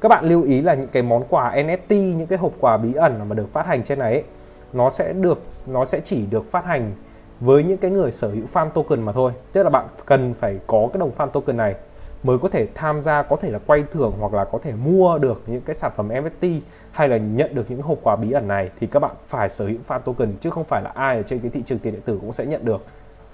Các 0.02 0.10
bạn 0.10 0.26
lưu 0.26 0.44
ý 0.44 0.62
là 0.62 0.74
những 0.74 0.88
cái 0.88 1.04
món 1.04 1.24
quà 1.30 1.56
NFT 1.56 2.16
những 2.16 2.28
cái 2.28 2.40
hộp 2.40 2.52
quà 2.60 2.78
bí 2.78 2.94
ẩn 2.94 3.30
mà 3.30 3.36
được 3.36 3.54
phát 3.54 3.66
hành 3.66 3.84
trên 3.84 4.00
này 4.00 4.14
ấy, 4.14 4.24
nó 4.74 4.90
sẽ 4.90 5.14
được 5.14 5.42
nó 5.68 5.86
sẽ 5.86 6.00
chỉ 6.04 6.26
được 6.26 6.52
phát 6.52 6.66
hành 6.66 6.92
với 7.40 7.64
những 7.64 7.78
cái 7.78 7.92
người 7.92 8.12
sở 8.12 8.28
hữu 8.28 8.46
fan 8.54 8.70
token 8.70 9.02
mà 9.02 9.12
thôi. 9.12 9.32
Tức 9.54 9.64
là 9.64 9.70
bạn 9.70 9.86
cần 10.06 10.34
phải 10.34 10.60
có 10.68 10.90
cái 10.94 11.00
đồng 11.00 11.12
fan 11.18 11.28
token 11.28 11.58
này 11.58 11.76
mới 12.24 12.38
có 12.38 12.48
thể 12.48 12.68
tham 12.76 13.04
gia, 13.04 13.22
có 13.22 13.36
thể 13.36 13.52
là 13.52 13.60
quay 13.66 13.84
thưởng 13.92 14.14
hoặc 14.20 14.34
là 14.34 14.46
có 14.46 14.58
thể 14.58 14.74
mua 14.74 15.18
được 15.18 15.42
những 15.48 15.62
cái 15.62 15.76
sản 15.76 15.92
phẩm 15.96 16.10
NFT 16.10 16.60
hay 16.92 17.10
là 17.10 17.18
nhận 17.18 17.56
được 17.56 17.72
những 17.72 17.82
hộp 17.82 17.98
quà 18.04 18.16
bí 18.16 18.32
ẩn 18.32 18.48
này 18.48 18.70
thì 18.80 18.88
các 18.88 19.00
bạn 19.00 19.12
phải 19.26 19.50
sở 19.50 19.66
hữu 19.66 19.78
fan 19.88 20.00
token, 20.00 20.34
chứ 20.40 20.50
không 20.50 20.64
phải 20.64 20.82
là 20.82 20.92
ai 20.96 21.18
ở 21.18 21.24
trên 21.24 21.40
cái 21.40 21.52
thị 21.54 21.62
trường 21.66 21.80
tiền 21.80 21.94
điện 21.94 22.02
tử 22.06 22.18
cũng 22.22 22.32
sẽ 22.32 22.46
nhận 22.46 22.66
được. 22.66 22.86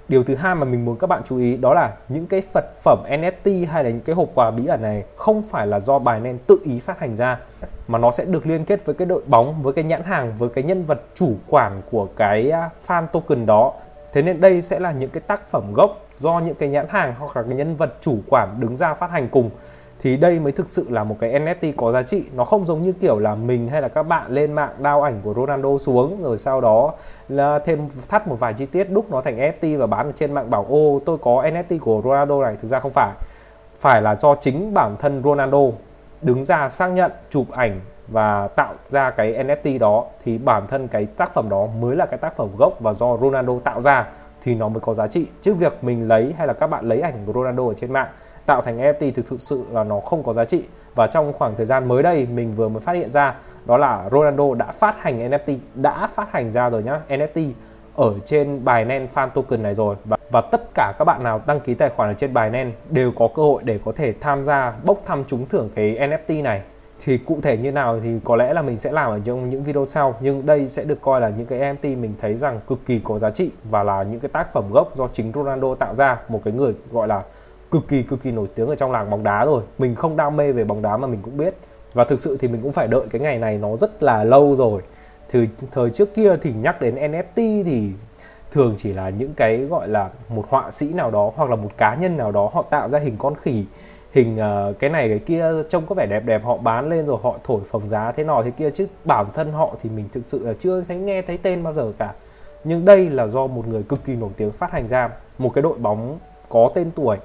Điều 0.07 0.23
thứ 0.23 0.35
hai 0.35 0.55
mà 0.55 0.65
mình 0.65 0.85
muốn 0.85 0.97
các 0.97 1.07
bạn 1.07 1.21
chú 1.25 1.37
ý 1.37 1.57
đó 1.57 1.73
là 1.73 1.93
những 2.09 2.27
cái 2.27 2.41
vật 2.53 2.65
phẩm 2.83 3.03
NFT 3.09 3.67
hay 3.67 3.83
là 3.83 3.89
những 3.89 4.01
cái 4.01 4.15
hộp 4.15 4.29
quà 4.35 4.51
bí 4.51 4.65
ẩn 4.65 4.81
này 4.81 5.03
không 5.15 5.41
phải 5.41 5.67
là 5.67 5.79
do 5.79 5.99
bài 5.99 6.19
nên 6.19 6.37
tự 6.37 6.59
ý 6.63 6.79
phát 6.79 6.99
hành 6.99 7.15
ra, 7.15 7.39
mà 7.87 7.99
nó 7.99 8.11
sẽ 8.11 8.25
được 8.25 8.45
liên 8.45 8.65
kết 8.65 8.85
với 8.85 8.95
cái 8.95 9.05
đội 9.05 9.23
bóng, 9.27 9.63
với 9.63 9.73
cái 9.73 9.83
nhãn 9.83 10.03
hàng, 10.03 10.35
với 10.37 10.49
cái 10.49 10.63
nhân 10.63 10.85
vật 10.85 11.01
chủ 11.13 11.35
quản 11.47 11.81
của 11.91 12.07
cái 12.15 12.49
à, 12.49 12.69
fan 12.87 13.07
token 13.07 13.45
đó. 13.45 13.73
Thế 14.13 14.21
nên 14.21 14.41
đây 14.41 14.61
sẽ 14.61 14.79
là 14.79 14.91
những 14.91 15.09
cái 15.09 15.21
tác 15.27 15.49
phẩm 15.49 15.73
gốc 15.73 16.06
do 16.17 16.39
những 16.39 16.55
cái 16.55 16.69
nhãn 16.69 16.85
hàng 16.89 17.13
hoặc 17.19 17.37
là 17.37 17.43
cái 17.43 17.53
nhân 17.53 17.75
vật 17.75 17.93
chủ 18.01 18.17
quản 18.29 18.59
đứng 18.59 18.75
ra 18.75 18.93
phát 18.93 19.11
hành 19.11 19.29
cùng, 19.29 19.49
thì 19.99 20.17
đây 20.17 20.39
mới 20.39 20.51
thực 20.51 20.69
sự 20.69 20.85
là 20.89 21.03
một 21.03 21.15
cái 21.19 21.39
NFT 21.39 21.73
có 21.77 21.91
giá 21.91 22.03
trị. 22.03 22.23
Nó 22.33 22.43
không 22.43 22.65
giống 22.65 22.81
như 22.81 22.91
kiểu 22.91 23.19
là 23.19 23.35
mình 23.35 23.67
hay 23.67 23.81
là 23.81 23.87
các 23.87 24.03
bạn 24.03 24.31
lên 24.31 24.53
mạng 24.53 24.69
đao 24.79 25.01
ảnh 25.01 25.21
của 25.23 25.33
Ronaldo 25.33 25.77
xuống, 25.77 26.23
rồi 26.23 26.37
sau 26.37 26.61
đó 26.61 26.93
là 27.29 27.59
thêm 27.59 27.87
thắt 28.09 28.27
một 28.27 28.39
vài 28.39 28.53
chi 28.53 28.65
tiết 28.65 28.83
đúc 28.83 29.11
nó 29.11 29.21
thành 29.21 29.37
NFT 29.37 29.77
và 29.77 29.87
bán 29.87 30.05
ở 30.05 30.11
trên 30.15 30.33
mạng 30.33 30.49
bảo, 30.49 30.65
ô, 30.69 30.99
tôi 31.05 31.17
có 31.17 31.31
NFT 31.43 31.79
của 31.79 32.01
Ronaldo 32.03 32.41
này. 32.41 32.55
Thực 32.61 32.67
ra 32.67 32.79
không 32.79 32.91
phải. 32.91 33.11
Phải 33.79 34.01
là 34.01 34.15
do 34.15 34.35
chính 34.35 34.73
bản 34.73 34.95
thân 34.99 35.21
Ronaldo 35.23 35.59
đứng 36.21 36.45
ra 36.45 36.69
xác 36.69 36.87
nhận, 36.87 37.11
chụp 37.29 37.45
ảnh 37.51 37.81
và 38.07 38.47
tạo 38.47 38.73
ra 38.89 39.11
cái 39.11 39.33
NFT 39.33 39.79
đó, 39.79 40.05
thì 40.25 40.37
bản 40.37 40.67
thân 40.67 40.87
cái 40.87 41.05
tác 41.05 41.33
phẩm 41.33 41.49
đó 41.49 41.67
mới 41.79 41.95
là 41.95 42.05
cái 42.05 42.17
tác 42.17 42.35
phẩm 42.35 42.49
gốc 42.57 42.73
và 42.79 42.93
do 42.93 43.17
Ronaldo 43.17 43.53
tạo 43.63 43.81
ra 43.81 44.07
thì 44.41 44.55
nó 44.55 44.69
mới 44.69 44.79
có 44.79 44.93
giá 44.93 45.07
trị. 45.07 45.27
Chứ 45.41 45.53
việc 45.53 45.83
mình 45.83 46.07
lấy 46.07 46.33
hay 46.37 46.47
là 46.47 46.53
các 46.53 46.67
bạn 46.67 46.87
lấy 46.87 47.01
ảnh 47.01 47.23
của 47.25 47.33
Ronaldo 47.33 47.63
ở 47.63 47.73
trên 47.73 47.93
mạng 47.93 48.09
tạo 48.45 48.61
thành 48.61 48.77
NFT 48.77 49.11
thì 49.15 49.21
thực 49.29 49.41
sự 49.41 49.65
là 49.71 49.83
nó 49.83 49.99
không 49.99 50.23
có 50.23 50.33
giá 50.33 50.45
trị. 50.45 50.63
Và 50.95 51.07
trong 51.07 51.33
khoảng 51.33 51.55
thời 51.55 51.65
gian 51.65 51.87
mới 51.87 52.03
đây 52.03 52.27
mình 52.33 52.53
vừa 52.53 52.69
mới 52.69 52.79
phát 52.79 52.93
hiện 52.93 53.11
ra 53.11 53.35
đó 53.65 53.77
là 53.77 54.09
Ronaldo 54.11 54.53
đã 54.53 54.71
phát 54.71 54.95
hành 54.99 55.29
NFT 55.29 55.57
đã 55.75 56.07
phát 56.07 56.31
hành 56.31 56.49
ra 56.49 56.69
rồi 56.69 56.83
nhá 56.83 56.99
NFT 57.09 57.51
ở 57.95 58.13
trên 58.25 58.65
bài 58.65 58.85
nen 58.85 59.07
fan 59.13 59.29
token 59.29 59.63
này 59.63 59.73
rồi. 59.73 59.95
Và, 60.05 60.17
và 60.31 60.41
tất 60.41 60.61
cả 60.73 60.93
các 60.99 61.05
bạn 61.05 61.23
nào 61.23 61.41
đăng 61.47 61.59
ký 61.59 61.73
tài 61.73 61.89
khoản 61.89 62.09
ở 62.09 62.13
trên 62.13 62.33
bài 62.33 62.49
nen 62.49 62.71
đều 62.89 63.11
có 63.15 63.29
cơ 63.35 63.41
hội 63.41 63.61
để 63.65 63.79
có 63.85 63.91
thể 63.95 64.13
tham 64.21 64.43
gia 64.43 64.73
bốc 64.85 65.01
thăm 65.05 65.23
trúng 65.27 65.45
thưởng 65.45 65.69
cái 65.75 65.97
NFT 65.99 66.43
này 66.43 66.61
thì 67.03 67.17
cụ 67.17 67.39
thể 67.41 67.57
như 67.57 67.71
nào 67.71 67.99
thì 68.03 68.09
có 68.23 68.35
lẽ 68.35 68.53
là 68.53 68.61
mình 68.61 68.77
sẽ 68.77 68.91
làm 68.91 69.11
ở 69.11 69.19
trong 69.25 69.49
những 69.49 69.63
video 69.63 69.85
sau. 69.85 70.15
Nhưng 70.21 70.45
đây 70.45 70.67
sẽ 70.67 70.83
được 70.83 71.01
coi 71.01 71.21
là 71.21 71.29
những 71.29 71.45
cái 71.45 71.59
NFT 71.59 71.97
mình 71.97 72.13
thấy 72.21 72.35
rằng 72.35 72.59
cực 72.67 72.79
kỳ 72.85 72.99
có 73.03 73.19
giá 73.19 73.29
trị 73.29 73.51
và 73.63 73.83
là 73.83 74.03
những 74.03 74.19
cái 74.19 74.29
tác 74.29 74.53
phẩm 74.53 74.71
gốc 74.71 74.95
do 74.95 75.07
chính 75.07 75.31
Ronaldo 75.35 75.75
tạo 75.75 75.95
ra. 75.95 76.19
Một 76.29 76.41
cái 76.43 76.53
người 76.53 76.73
gọi 76.91 77.07
là 77.07 77.23
cực 77.71 77.87
kỳ 77.87 78.03
cực 78.03 78.21
kỳ 78.21 78.31
nổi 78.31 78.47
tiếng 78.55 78.67
ở 78.67 78.75
trong 78.75 78.91
làng 78.91 79.09
bóng 79.09 79.23
đá 79.23 79.45
rồi. 79.45 79.63
Mình 79.77 79.95
không 79.95 80.17
đam 80.17 80.37
mê 80.37 80.51
về 80.51 80.63
bóng 80.63 80.81
đá 80.81 80.97
mà 80.97 81.07
mình 81.07 81.19
cũng 81.23 81.37
biết. 81.37 81.55
Và 81.93 82.03
thực 82.03 82.19
sự 82.19 82.37
thì 82.39 82.47
mình 82.47 82.61
cũng 82.63 82.71
phải 82.71 82.87
đợi 82.87 83.07
cái 83.11 83.21
ngày 83.21 83.39
này 83.39 83.57
nó 83.57 83.75
rất 83.75 84.03
là 84.03 84.23
lâu 84.23 84.55
rồi. 84.55 84.81
Thì 85.29 85.47
thời 85.71 85.89
trước 85.89 86.15
kia 86.15 86.35
thì 86.41 86.53
nhắc 86.53 86.81
đến 86.81 86.95
NFT 86.95 87.63
thì 87.63 87.91
thường 88.51 88.73
chỉ 88.77 88.93
là 88.93 89.09
những 89.09 89.33
cái 89.33 89.57
gọi 89.57 89.87
là 89.87 90.09
một 90.29 90.45
họa 90.49 90.71
sĩ 90.71 90.93
nào 90.93 91.11
đó 91.11 91.31
hoặc 91.35 91.49
là 91.49 91.55
một 91.55 91.69
cá 91.77 91.95
nhân 91.95 92.17
nào 92.17 92.31
đó 92.31 92.49
họ 92.53 92.61
tạo 92.61 92.89
ra 92.89 92.99
hình 92.99 93.15
con 93.17 93.35
khỉ 93.35 93.65
hình 94.17 94.37
uh, 94.69 94.79
cái 94.79 94.89
này 94.89 95.09
cái 95.09 95.19
kia 95.19 95.45
trông 95.69 95.85
có 95.85 95.95
vẻ 95.95 96.05
đẹp 96.05 96.25
đẹp 96.25 96.45
họ 96.45 96.57
bán 96.57 96.89
lên 96.89 97.05
rồi 97.05 97.17
họ 97.23 97.35
thổi 97.43 97.61
phồng 97.69 97.87
giá 97.87 98.11
thế 98.11 98.23
nọ 98.23 98.41
thế 98.43 98.51
kia 98.51 98.69
chứ 98.69 98.87
bản 99.05 99.25
thân 99.33 99.51
họ 99.51 99.75
thì 99.81 99.89
mình 99.89 100.09
thực 100.11 100.25
sự 100.25 100.45
là 100.45 100.53
chưa 100.59 100.81
thấy 100.87 100.97
nghe 100.97 101.21
thấy 101.21 101.37
tên 101.37 101.63
bao 101.63 101.73
giờ 101.73 101.91
cả. 101.97 102.13
Nhưng 102.63 102.85
đây 102.85 103.09
là 103.09 103.27
do 103.27 103.47
một 103.47 103.67
người 103.67 103.83
cực 103.83 104.05
kỳ 104.05 104.15
nổi 104.15 104.29
tiếng 104.37 104.51
phát 104.51 104.71
hành 104.71 104.87
ra 104.87 105.09
một 105.37 105.53
cái 105.53 105.61
đội 105.61 105.77
bóng 105.77 106.19
có 106.49 106.71
tên 106.75 106.91
tuổi 106.95 107.17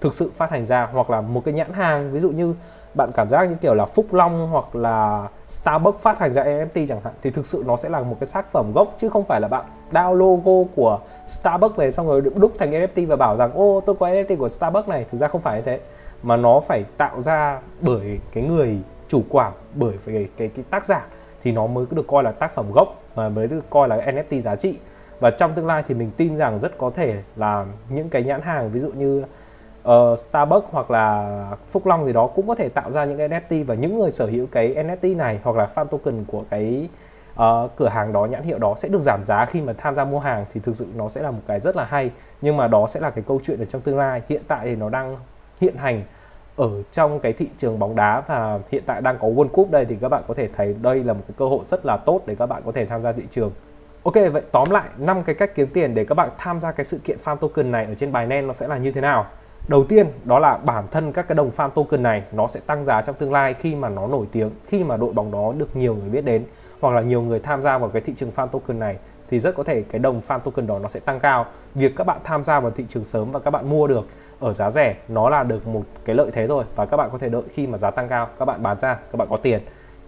thực 0.00 0.14
sự 0.14 0.30
phát 0.36 0.50
hành 0.50 0.66
ra 0.66 0.88
hoặc 0.92 1.10
là 1.10 1.20
một 1.20 1.42
cái 1.44 1.54
nhãn 1.54 1.72
hàng. 1.72 2.12
Ví 2.12 2.20
dụ 2.20 2.30
như 2.30 2.54
bạn 2.94 3.10
cảm 3.14 3.28
giác 3.28 3.50
như 3.50 3.56
kiểu 3.60 3.74
là 3.74 3.86
Phúc 3.86 4.14
Long 4.14 4.48
hoặc 4.48 4.76
là 4.76 5.28
Starbucks 5.46 6.02
phát 6.02 6.18
hành 6.18 6.32
ra 6.32 6.44
NFT 6.44 6.86
chẳng 6.86 7.00
hạn 7.04 7.14
thì 7.22 7.30
thực 7.30 7.46
sự 7.46 7.64
nó 7.66 7.76
sẽ 7.76 7.88
là 7.88 8.00
một 8.00 8.16
cái 8.20 8.26
sản 8.26 8.44
phẩm 8.52 8.72
gốc 8.72 8.94
chứ 8.96 9.08
không 9.08 9.24
phải 9.24 9.40
là 9.40 9.48
bạn 9.48 9.64
download 9.92 10.14
logo 10.14 10.70
của 10.76 11.00
Starbucks 11.26 11.76
về 11.76 11.90
xong 11.90 12.06
rồi 12.06 12.22
đúc 12.36 12.52
thành 12.58 12.70
NFT 12.70 13.06
và 13.06 13.16
bảo 13.16 13.36
rằng 13.36 13.52
ô 13.54 13.80
tôi 13.86 13.96
có 14.00 14.06
NFT 14.06 14.36
của 14.36 14.48
Starbucks 14.48 14.88
này. 14.88 15.06
Thực 15.10 15.18
ra 15.18 15.28
không 15.28 15.40
phải 15.40 15.58
như 15.58 15.62
thế 15.64 15.80
mà 16.22 16.36
nó 16.36 16.60
phải 16.60 16.84
tạo 16.96 17.20
ra 17.20 17.60
bởi 17.80 18.20
cái 18.32 18.44
người 18.44 18.78
chủ 19.08 19.22
quản 19.28 19.52
bởi 19.74 19.94
cái, 20.06 20.28
cái, 20.36 20.48
cái 20.48 20.64
tác 20.70 20.86
giả 20.86 21.06
thì 21.42 21.52
nó 21.52 21.66
mới 21.66 21.86
được 21.90 22.06
coi 22.06 22.22
là 22.22 22.32
tác 22.32 22.54
phẩm 22.54 22.72
gốc 22.72 23.02
mà 23.14 23.28
mới 23.28 23.46
được 23.46 23.70
coi 23.70 23.88
là 23.88 23.96
NFT 23.96 24.40
giá 24.40 24.56
trị. 24.56 24.78
Và 25.20 25.30
trong 25.30 25.52
tương 25.52 25.66
lai 25.66 25.82
thì 25.86 25.94
mình 25.94 26.10
tin 26.16 26.36
rằng 26.36 26.58
rất 26.58 26.78
có 26.78 26.90
thể 26.90 27.22
là 27.36 27.66
những 27.88 28.08
cái 28.08 28.22
nhãn 28.22 28.40
hàng 28.40 28.70
ví 28.70 28.80
dụ 28.80 28.88
như 28.88 29.24
uh, 29.88 30.18
Starbucks 30.18 30.68
hoặc 30.70 30.90
là 30.90 31.46
Phúc 31.68 31.86
Long 31.86 32.06
gì 32.06 32.12
đó 32.12 32.26
cũng 32.26 32.48
có 32.48 32.54
thể 32.54 32.68
tạo 32.68 32.92
ra 32.92 33.04
những 33.04 33.18
NFT 33.18 33.64
và 33.64 33.74
những 33.74 33.98
người 33.98 34.10
sở 34.10 34.26
hữu 34.26 34.46
cái 34.46 34.74
NFT 34.74 35.16
này 35.16 35.38
hoặc 35.42 35.56
là 35.56 35.68
fan 35.74 35.86
token 35.86 36.24
của 36.24 36.44
cái 36.50 36.88
uh, 37.32 37.70
cửa 37.76 37.88
hàng 37.88 38.12
đó 38.12 38.26
nhãn 38.26 38.42
hiệu 38.42 38.58
đó 38.58 38.74
sẽ 38.76 38.88
được 38.88 39.00
giảm 39.00 39.24
giá 39.24 39.46
khi 39.46 39.60
mà 39.60 39.72
tham 39.78 39.94
gia 39.94 40.04
mua 40.04 40.18
hàng 40.18 40.44
thì 40.52 40.60
thực 40.64 40.76
sự 40.76 40.86
nó 40.94 41.08
sẽ 41.08 41.22
là 41.22 41.30
một 41.30 41.42
cái 41.46 41.60
rất 41.60 41.76
là 41.76 41.84
hay. 41.84 42.10
Nhưng 42.40 42.56
mà 42.56 42.68
đó 42.68 42.86
sẽ 42.86 43.00
là 43.00 43.10
cái 43.10 43.24
câu 43.26 43.40
chuyện 43.42 43.58
ở 43.58 43.64
trong 43.64 43.82
tương 43.82 43.98
lai. 43.98 44.22
Hiện 44.28 44.42
tại 44.48 44.60
thì 44.66 44.76
nó 44.76 44.88
đang 44.88 45.16
hiện 45.62 45.76
hành 45.76 46.02
ở 46.56 46.82
trong 46.90 47.20
cái 47.20 47.32
thị 47.32 47.48
trường 47.56 47.78
bóng 47.78 47.96
đá 47.96 48.22
và 48.26 48.58
hiện 48.70 48.82
tại 48.86 49.00
đang 49.00 49.18
có 49.18 49.28
World 49.28 49.48
Cup 49.48 49.70
đây 49.70 49.84
thì 49.84 49.96
các 50.00 50.08
bạn 50.08 50.22
có 50.28 50.34
thể 50.34 50.48
thấy 50.56 50.76
đây 50.82 51.04
là 51.04 51.12
một 51.12 51.22
cái 51.28 51.34
cơ 51.38 51.48
hội 51.48 51.60
rất 51.64 51.86
là 51.86 51.96
tốt 51.96 52.20
để 52.26 52.34
các 52.34 52.46
bạn 52.46 52.62
có 52.66 52.72
thể 52.72 52.86
tham 52.86 53.02
gia 53.02 53.12
thị 53.12 53.22
trường. 53.30 53.52
Ok 54.02 54.14
vậy 54.32 54.42
tóm 54.52 54.70
lại 54.70 54.84
năm 54.98 55.22
cái 55.22 55.34
cách 55.34 55.54
kiếm 55.54 55.68
tiền 55.74 55.94
để 55.94 56.04
các 56.04 56.14
bạn 56.14 56.28
tham 56.38 56.60
gia 56.60 56.72
cái 56.72 56.84
sự 56.84 56.98
kiện 57.04 57.18
fan 57.24 57.36
token 57.36 57.72
này 57.72 57.86
ở 57.86 57.94
trên 57.94 58.12
bài 58.12 58.26
Binance 58.26 58.46
nó 58.46 58.52
sẽ 58.52 58.68
là 58.68 58.76
như 58.76 58.92
thế 58.92 59.00
nào? 59.00 59.26
Đầu 59.68 59.84
tiên 59.84 60.06
đó 60.24 60.38
là 60.38 60.58
bản 60.58 60.84
thân 60.90 61.12
các 61.12 61.28
cái 61.28 61.36
đồng 61.36 61.50
fan 61.56 61.70
token 61.70 62.02
này 62.02 62.22
nó 62.32 62.46
sẽ 62.46 62.60
tăng 62.66 62.84
giá 62.84 63.02
trong 63.02 63.16
tương 63.16 63.32
lai 63.32 63.54
khi 63.54 63.74
mà 63.74 63.88
nó 63.88 64.06
nổi 64.06 64.26
tiếng, 64.32 64.50
khi 64.66 64.84
mà 64.84 64.96
đội 64.96 65.12
bóng 65.12 65.30
đó 65.30 65.52
được 65.58 65.76
nhiều 65.76 65.94
người 65.94 66.08
biết 66.08 66.24
đến 66.24 66.44
hoặc 66.80 66.94
là 66.94 67.00
nhiều 67.00 67.22
người 67.22 67.40
tham 67.40 67.62
gia 67.62 67.78
vào 67.78 67.90
cái 67.90 68.02
thị 68.02 68.12
trường 68.16 68.30
fan 68.36 68.46
token 68.46 68.78
này 68.78 68.96
thì 69.32 69.40
rất 69.40 69.54
có 69.54 69.62
thể 69.62 69.82
cái 69.82 69.98
đồng 69.98 70.20
fan 70.20 70.38
token 70.38 70.66
đó 70.66 70.78
nó 70.78 70.88
sẽ 70.88 71.00
tăng 71.00 71.20
cao. 71.20 71.46
Việc 71.74 71.96
các 71.96 72.06
bạn 72.06 72.18
tham 72.24 72.42
gia 72.42 72.60
vào 72.60 72.70
thị 72.70 72.84
trường 72.88 73.04
sớm 73.04 73.32
và 73.32 73.40
các 73.40 73.50
bạn 73.50 73.70
mua 73.70 73.86
được 73.86 74.06
ở 74.40 74.52
giá 74.52 74.70
rẻ, 74.70 74.96
nó 75.08 75.28
là 75.28 75.42
được 75.42 75.66
một 75.66 75.82
cái 76.04 76.16
lợi 76.16 76.30
thế 76.32 76.46
rồi 76.46 76.64
và 76.76 76.86
các 76.86 76.96
bạn 76.96 77.08
có 77.12 77.18
thể 77.18 77.28
đợi 77.28 77.42
khi 77.52 77.66
mà 77.66 77.78
giá 77.78 77.90
tăng 77.90 78.08
cao, 78.08 78.28
các 78.38 78.44
bạn 78.44 78.62
bán 78.62 78.78
ra, 78.80 78.94
các 78.94 79.16
bạn 79.16 79.28
có 79.30 79.36
tiền. 79.36 79.60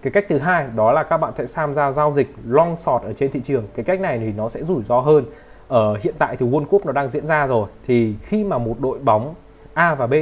Cái 0.02 0.10
cách 0.10 0.24
thứ 0.28 0.38
hai 0.38 0.66
đó 0.76 0.92
là 0.92 1.02
các 1.02 1.16
bạn 1.16 1.32
sẽ 1.36 1.44
tham 1.54 1.74
gia 1.74 1.92
giao 1.92 2.12
dịch 2.12 2.34
long 2.46 2.76
short 2.76 3.02
ở 3.02 3.12
trên 3.12 3.30
thị 3.30 3.40
trường. 3.40 3.64
Cái 3.74 3.84
cách 3.84 4.00
này 4.00 4.18
thì 4.18 4.32
nó 4.32 4.48
sẽ 4.48 4.62
rủi 4.62 4.82
ro 4.82 5.00
hơn. 5.00 5.24
Ở 5.68 5.96
hiện 6.02 6.14
tại 6.18 6.36
thì 6.36 6.46
World 6.46 6.64
Cup 6.64 6.86
nó 6.86 6.92
đang 6.92 7.08
diễn 7.08 7.26
ra 7.26 7.46
rồi. 7.46 7.68
Thì 7.86 8.14
khi 8.22 8.44
mà 8.44 8.58
một 8.58 8.76
đội 8.80 8.98
bóng 8.98 9.34
A 9.74 9.94
và 9.94 10.06
B 10.06 10.14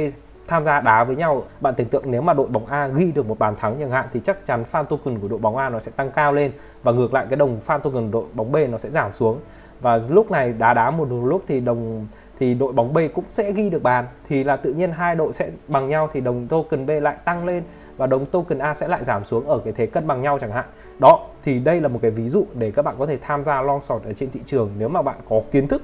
tham 0.47 0.63
gia 0.63 0.81
đá 0.81 1.03
với 1.03 1.15
nhau. 1.15 1.43
Bạn 1.61 1.73
tưởng 1.77 1.87
tượng 1.87 2.03
nếu 2.05 2.21
mà 2.21 2.33
đội 2.33 2.47
bóng 2.47 2.65
A 2.65 2.87
ghi 2.87 3.11
được 3.11 3.27
một 3.27 3.39
bàn 3.39 3.55
thắng 3.55 3.75
chẳng 3.79 3.91
hạn, 3.91 4.05
thì 4.13 4.19
chắc 4.23 4.45
chắn 4.45 4.63
fan 4.71 4.83
token 4.83 5.19
của 5.19 5.27
đội 5.27 5.39
bóng 5.39 5.57
A 5.57 5.69
nó 5.69 5.79
sẽ 5.79 5.91
tăng 5.95 6.11
cao 6.11 6.33
lên 6.33 6.51
và 6.83 6.91
ngược 6.91 7.13
lại 7.13 7.25
cái 7.29 7.37
đồng 7.37 7.59
fan 7.65 7.79
token 7.79 8.11
đội 8.11 8.23
bóng 8.33 8.51
B 8.51 8.57
nó 8.69 8.77
sẽ 8.77 8.89
giảm 8.89 9.13
xuống. 9.13 9.39
Và 9.81 9.99
lúc 10.09 10.31
này 10.31 10.53
đá 10.53 10.73
đá 10.73 10.91
một 10.91 11.07
lúc 11.11 11.41
thì 11.47 11.59
đồng, 11.59 12.07
thì 12.39 12.53
đội 12.53 12.73
bóng 12.73 12.93
B 12.93 12.97
cũng 13.13 13.25
sẽ 13.29 13.51
ghi 13.51 13.69
được 13.69 13.83
bàn. 13.83 14.05
Thì 14.27 14.43
là 14.43 14.55
tự 14.55 14.73
nhiên 14.73 14.91
hai 14.91 15.15
đội 15.15 15.33
sẽ 15.33 15.49
bằng 15.67 15.89
nhau 15.89 16.09
thì 16.13 16.21
đồng 16.21 16.47
token 16.47 16.85
B 16.85 16.89
lại 16.89 17.15
tăng 17.25 17.45
lên 17.45 17.63
và 17.97 18.07
đồng 18.07 18.25
token 18.25 18.59
A 18.59 18.73
sẽ 18.73 18.87
lại 18.87 19.03
giảm 19.03 19.25
xuống 19.25 19.47
ở 19.47 19.59
cái 19.63 19.73
thế 19.73 19.85
cân 19.85 20.07
bằng 20.07 20.21
nhau 20.21 20.39
chẳng 20.39 20.51
hạn. 20.51 20.65
Đó, 20.99 21.27
thì 21.43 21.59
đây 21.59 21.81
là 21.81 21.87
một 21.87 21.99
cái 22.01 22.11
ví 22.11 22.29
dụ 22.29 22.45
để 22.53 22.71
các 22.71 22.81
bạn 22.81 22.95
có 22.97 23.05
thể 23.05 23.17
tham 23.21 23.43
gia 23.43 23.61
long 23.61 23.81
short 23.81 24.03
ở 24.03 24.13
trên 24.13 24.31
thị 24.31 24.39
trường 24.45 24.71
nếu 24.77 24.89
mà 24.89 25.01
bạn 25.01 25.15
có 25.29 25.41
kiến 25.51 25.67
thức 25.67 25.81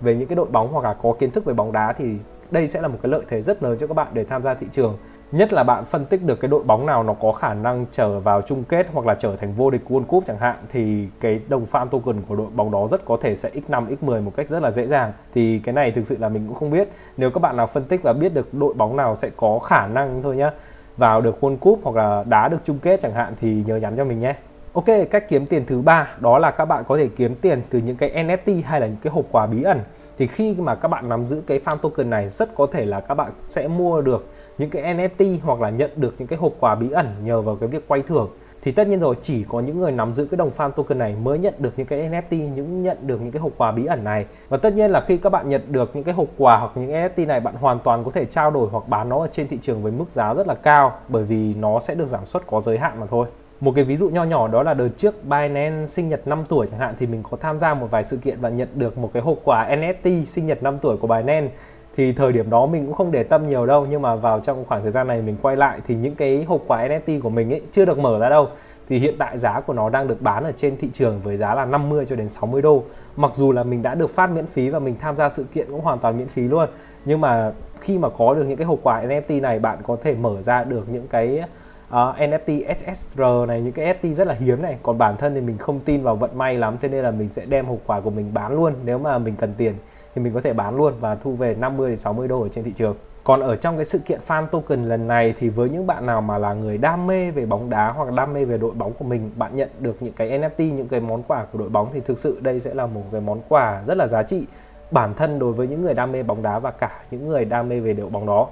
về 0.00 0.14
những 0.14 0.28
cái 0.28 0.36
đội 0.36 0.46
bóng 0.50 0.72
hoặc 0.72 0.84
là 0.84 0.94
có 1.02 1.12
kiến 1.18 1.30
thức 1.30 1.44
về 1.44 1.54
bóng 1.54 1.72
đá 1.72 1.92
thì 1.92 2.14
đây 2.50 2.68
sẽ 2.68 2.80
là 2.80 2.88
một 2.88 2.98
cái 3.02 3.10
lợi 3.10 3.22
thế 3.28 3.42
rất 3.42 3.62
lớn 3.62 3.76
cho 3.80 3.86
các 3.86 3.94
bạn 3.94 4.08
để 4.12 4.24
tham 4.24 4.42
gia 4.42 4.54
thị 4.54 4.66
trường. 4.70 4.98
Nhất 5.32 5.52
là 5.52 5.64
bạn 5.64 5.84
phân 5.84 6.04
tích 6.04 6.22
được 6.22 6.40
cái 6.40 6.48
đội 6.48 6.64
bóng 6.64 6.86
nào 6.86 7.02
nó 7.02 7.14
có 7.14 7.32
khả 7.32 7.54
năng 7.54 7.86
trở 7.90 8.20
vào 8.20 8.42
chung 8.42 8.64
kết 8.64 8.86
hoặc 8.92 9.06
là 9.06 9.14
trở 9.14 9.36
thành 9.36 9.54
vô 9.54 9.70
địch 9.70 9.82
World 9.88 10.04
Cup 10.04 10.24
chẳng 10.26 10.38
hạn, 10.38 10.56
thì 10.72 11.06
cái 11.20 11.40
đồng 11.48 11.66
fan 11.70 11.88
token 11.88 12.22
của 12.28 12.36
đội 12.36 12.46
bóng 12.54 12.70
đó 12.70 12.86
rất 12.86 13.04
có 13.04 13.16
thể 13.20 13.36
sẽ 13.36 13.50
x5 13.50 13.86
x10 14.02 14.22
một 14.22 14.32
cách 14.36 14.48
rất 14.48 14.62
là 14.62 14.70
dễ 14.70 14.86
dàng. 14.86 15.12
Thì 15.34 15.58
cái 15.64 15.72
này 15.72 15.90
thực 15.90 16.06
sự 16.06 16.16
là 16.20 16.28
mình 16.28 16.46
cũng 16.48 16.56
không 16.56 16.70
biết. 16.70 16.88
Nếu 17.16 17.30
các 17.30 17.40
bạn 17.40 17.56
nào 17.56 17.66
phân 17.66 17.84
tích 17.84 18.02
và 18.02 18.12
biết 18.12 18.34
được 18.34 18.54
đội 18.54 18.74
bóng 18.74 18.96
nào 18.96 19.16
sẽ 19.16 19.30
có 19.36 19.58
khả 19.58 19.86
năng 19.86 20.22
thôi 20.22 20.36
nhá, 20.36 20.50
vào 20.96 21.20
được 21.20 21.36
World 21.40 21.56
Cup 21.56 21.80
hoặc 21.82 21.96
là 21.96 22.24
đá 22.24 22.48
được 22.48 22.58
chung 22.64 22.78
kết 22.78 23.00
chẳng 23.00 23.12
hạn 23.12 23.34
thì 23.40 23.62
nhớ 23.66 23.76
nhắn 23.76 23.94
cho 23.96 24.04
mình 24.04 24.18
nhé. 24.18 24.34
Ok, 24.78 25.10
cách 25.10 25.28
kiếm 25.28 25.46
tiền 25.46 25.64
thứ 25.66 25.80
ba 25.80 26.16
đó 26.20 26.38
là 26.38 26.50
các 26.50 26.64
bạn 26.64 26.84
có 26.88 26.96
thể 26.96 27.08
kiếm 27.16 27.34
tiền 27.34 27.62
từ 27.70 27.78
những 27.78 27.96
cái 27.96 28.24
NFT 28.24 28.62
hay 28.64 28.80
là 28.80 28.86
những 28.86 28.96
cái 29.02 29.12
hộp 29.12 29.24
quà 29.30 29.46
bí 29.46 29.62
ẩn. 29.62 29.80
Thì 30.18 30.26
khi 30.26 30.54
mà 30.58 30.74
các 30.74 30.88
bạn 30.88 31.08
nắm 31.08 31.26
giữ 31.26 31.42
cái 31.46 31.60
fan 31.64 31.76
token 31.76 32.10
này 32.10 32.28
rất 32.28 32.54
có 32.54 32.66
thể 32.72 32.84
là 32.84 33.00
các 33.00 33.14
bạn 33.14 33.32
sẽ 33.48 33.68
mua 33.68 34.00
được 34.00 34.26
những 34.58 34.70
cái 34.70 34.94
NFT 34.94 35.38
hoặc 35.42 35.60
là 35.60 35.70
nhận 35.70 35.90
được 35.96 36.14
những 36.18 36.28
cái 36.28 36.38
hộp 36.38 36.52
quà 36.60 36.74
bí 36.74 36.90
ẩn 36.90 37.06
nhờ 37.24 37.42
vào 37.42 37.56
cái 37.56 37.68
việc 37.68 37.88
quay 37.88 38.02
thưởng. 38.02 38.30
Thì 38.62 38.72
tất 38.72 38.88
nhiên 38.88 39.00
rồi 39.00 39.14
chỉ 39.20 39.44
có 39.48 39.60
những 39.60 39.78
người 39.78 39.92
nắm 39.92 40.12
giữ 40.12 40.24
cái 40.30 40.38
đồng 40.38 40.50
fan 40.56 40.70
token 40.70 40.98
này 40.98 41.16
mới 41.22 41.38
nhận 41.38 41.54
được 41.58 41.72
những 41.76 41.86
cái 41.86 42.10
NFT, 42.10 42.52
những 42.52 42.82
nhận 42.82 42.96
được 43.02 43.22
những 43.22 43.32
cái 43.32 43.40
hộp 43.40 43.52
quà 43.56 43.72
bí 43.72 43.86
ẩn 43.86 44.04
này. 44.04 44.26
Và 44.48 44.56
tất 44.56 44.74
nhiên 44.74 44.90
là 44.90 45.00
khi 45.00 45.16
các 45.16 45.30
bạn 45.30 45.48
nhận 45.48 45.62
được 45.72 45.90
những 45.94 46.04
cái 46.04 46.14
hộp 46.14 46.28
quà 46.38 46.56
hoặc 46.56 46.72
những 46.74 46.90
NFT 46.90 47.26
này 47.26 47.40
bạn 47.40 47.54
hoàn 47.54 47.78
toàn 47.78 48.04
có 48.04 48.10
thể 48.10 48.24
trao 48.24 48.50
đổi 48.50 48.68
hoặc 48.70 48.88
bán 48.88 49.08
nó 49.08 49.18
ở 49.18 49.26
trên 49.26 49.48
thị 49.48 49.58
trường 49.62 49.82
với 49.82 49.92
mức 49.92 50.10
giá 50.10 50.34
rất 50.34 50.48
là 50.48 50.54
cao 50.54 50.98
bởi 51.08 51.24
vì 51.24 51.54
nó 51.54 51.78
sẽ 51.78 51.94
được 51.94 52.06
giảm 52.06 52.26
suất 52.26 52.46
có 52.46 52.60
giới 52.60 52.78
hạn 52.78 53.00
mà 53.00 53.06
thôi 53.06 53.26
một 53.60 53.72
cái 53.74 53.84
ví 53.84 53.96
dụ 53.96 54.08
nho 54.08 54.24
nhỏ 54.24 54.48
đó 54.48 54.62
là 54.62 54.74
đợt 54.74 54.88
trước 54.96 55.24
Binance 55.24 55.84
sinh 55.84 56.08
nhật 56.08 56.28
5 56.28 56.44
tuổi 56.48 56.66
chẳng 56.66 56.80
hạn 56.80 56.94
thì 56.98 57.06
mình 57.06 57.22
có 57.30 57.36
tham 57.36 57.58
gia 57.58 57.74
một 57.74 57.86
vài 57.90 58.04
sự 58.04 58.16
kiện 58.16 58.40
và 58.40 58.48
nhận 58.48 58.68
được 58.74 58.98
một 58.98 59.10
cái 59.14 59.22
hộp 59.22 59.38
quà 59.44 59.68
NFT 59.70 60.24
sinh 60.24 60.46
nhật 60.46 60.62
5 60.62 60.78
tuổi 60.78 60.96
của 60.96 61.06
Binance 61.06 61.50
thì 61.96 62.12
thời 62.12 62.32
điểm 62.32 62.50
đó 62.50 62.66
mình 62.66 62.86
cũng 62.86 62.94
không 62.94 63.10
để 63.10 63.22
tâm 63.22 63.48
nhiều 63.48 63.66
đâu, 63.66 63.86
nhưng 63.90 64.02
mà 64.02 64.16
vào 64.16 64.40
trong 64.40 64.64
khoảng 64.64 64.82
thời 64.82 64.90
gian 64.90 65.06
này 65.06 65.22
mình 65.22 65.36
quay 65.42 65.56
lại 65.56 65.80
thì 65.86 65.94
những 65.94 66.14
cái 66.14 66.44
hộp 66.44 66.62
quà 66.66 66.88
NFT 66.88 67.20
của 67.20 67.30
mình 67.30 67.52
ấy 67.52 67.62
chưa 67.70 67.84
được 67.84 67.98
mở 67.98 68.18
ra 68.18 68.28
đâu 68.28 68.48
thì 68.88 68.98
hiện 68.98 69.14
tại 69.18 69.38
giá 69.38 69.60
của 69.60 69.72
nó 69.72 69.90
đang 69.90 70.08
được 70.08 70.22
bán 70.22 70.44
ở 70.44 70.52
trên 70.56 70.76
thị 70.76 70.88
trường 70.92 71.20
với 71.20 71.36
giá 71.36 71.54
là 71.54 71.64
50 71.64 72.06
cho 72.06 72.16
đến 72.16 72.28
60 72.28 72.62
đô. 72.62 72.82
Mặc 73.16 73.30
dù 73.34 73.52
là 73.52 73.64
mình 73.64 73.82
đã 73.82 73.94
được 73.94 74.14
phát 74.14 74.30
miễn 74.30 74.46
phí 74.46 74.68
và 74.68 74.78
mình 74.78 74.96
tham 75.00 75.16
gia 75.16 75.30
sự 75.30 75.44
kiện 75.52 75.66
cũng 75.70 75.80
hoàn 75.80 75.98
toàn 75.98 76.18
miễn 76.18 76.28
phí 76.28 76.42
luôn. 76.42 76.68
Nhưng 77.04 77.20
mà 77.20 77.52
khi 77.80 77.98
mà 77.98 78.08
có 78.18 78.34
được 78.34 78.44
những 78.44 78.56
cái 78.56 78.66
hộp 78.66 78.78
quà 78.82 79.02
NFT 79.02 79.40
này, 79.40 79.58
bạn 79.58 79.78
có 79.82 79.96
thể 80.02 80.14
mở 80.14 80.42
ra 80.42 80.64
được 80.64 80.88
những 80.88 81.08
cái 81.08 81.44
Ờ, 81.90 82.08
uh, 82.10 82.16
NFT 82.16 82.74
SSR 82.78 83.20
này 83.48 83.60
những 83.60 83.72
cái 83.72 83.86
NFT 83.86 84.14
rất 84.14 84.26
là 84.26 84.34
hiếm 84.34 84.62
này. 84.62 84.78
Còn 84.82 84.98
bản 84.98 85.16
thân 85.16 85.34
thì 85.34 85.40
mình 85.40 85.58
không 85.58 85.80
tin 85.80 86.02
vào 86.02 86.16
vận 86.16 86.38
may 86.38 86.56
lắm 86.56 86.76
thế 86.80 86.88
nên 86.88 87.04
là 87.04 87.10
mình 87.10 87.28
sẽ 87.28 87.46
đem 87.46 87.66
hộp 87.66 87.78
quà 87.86 88.00
của 88.00 88.10
mình 88.10 88.34
bán 88.34 88.52
luôn. 88.56 88.72
Nếu 88.84 88.98
mà 88.98 89.18
mình 89.18 89.36
cần 89.36 89.54
tiền 89.58 89.74
thì 90.14 90.22
mình 90.22 90.34
có 90.34 90.40
thể 90.40 90.52
bán 90.52 90.76
luôn 90.76 90.94
và 91.00 91.14
thu 91.14 91.32
về 91.32 91.54
50 91.54 91.90
đến 91.90 91.98
60 91.98 92.28
đô 92.28 92.42
ở 92.42 92.48
trên 92.48 92.64
thị 92.64 92.72
trường. 92.74 92.96
Còn 93.24 93.40
ở 93.40 93.56
trong 93.56 93.76
cái 93.76 93.84
sự 93.84 93.98
kiện 93.98 94.20
fan 94.26 94.46
token 94.46 94.82
lần 94.82 95.06
này 95.06 95.34
thì 95.38 95.48
với 95.48 95.68
những 95.68 95.86
bạn 95.86 96.06
nào 96.06 96.20
mà 96.20 96.38
là 96.38 96.54
người 96.54 96.78
đam 96.78 97.06
mê 97.06 97.30
về 97.30 97.46
bóng 97.46 97.70
đá 97.70 97.92
hoặc 97.92 98.12
đam 98.12 98.32
mê 98.32 98.44
về 98.44 98.58
đội 98.58 98.74
bóng 98.74 98.92
của 98.92 99.04
mình 99.04 99.30
bạn 99.36 99.56
nhận 99.56 99.68
được 99.78 99.96
những 100.00 100.12
cái 100.12 100.40
NFT 100.40 100.74
những 100.74 100.88
cái 100.88 101.00
món 101.00 101.22
quà 101.22 101.44
của 101.52 101.58
đội 101.58 101.68
bóng 101.68 101.88
thì 101.92 102.00
thực 102.00 102.18
sự 102.18 102.38
đây 102.40 102.60
sẽ 102.60 102.74
là 102.74 102.86
một 102.86 103.02
cái 103.12 103.20
món 103.20 103.40
quà 103.48 103.82
rất 103.86 103.96
là 103.96 104.06
giá 104.06 104.22
trị 104.22 104.46
bản 104.90 105.14
thân 105.14 105.38
đối 105.38 105.52
với 105.52 105.68
những 105.68 105.82
người 105.82 105.94
đam 105.94 106.12
mê 106.12 106.22
bóng 106.22 106.42
đá 106.42 106.58
và 106.58 106.70
cả 106.70 106.90
những 107.10 107.28
người 107.28 107.44
đam 107.44 107.68
mê 107.68 107.80
về 107.80 107.92
đội 107.92 108.10
bóng 108.10 108.26
đó 108.26 108.48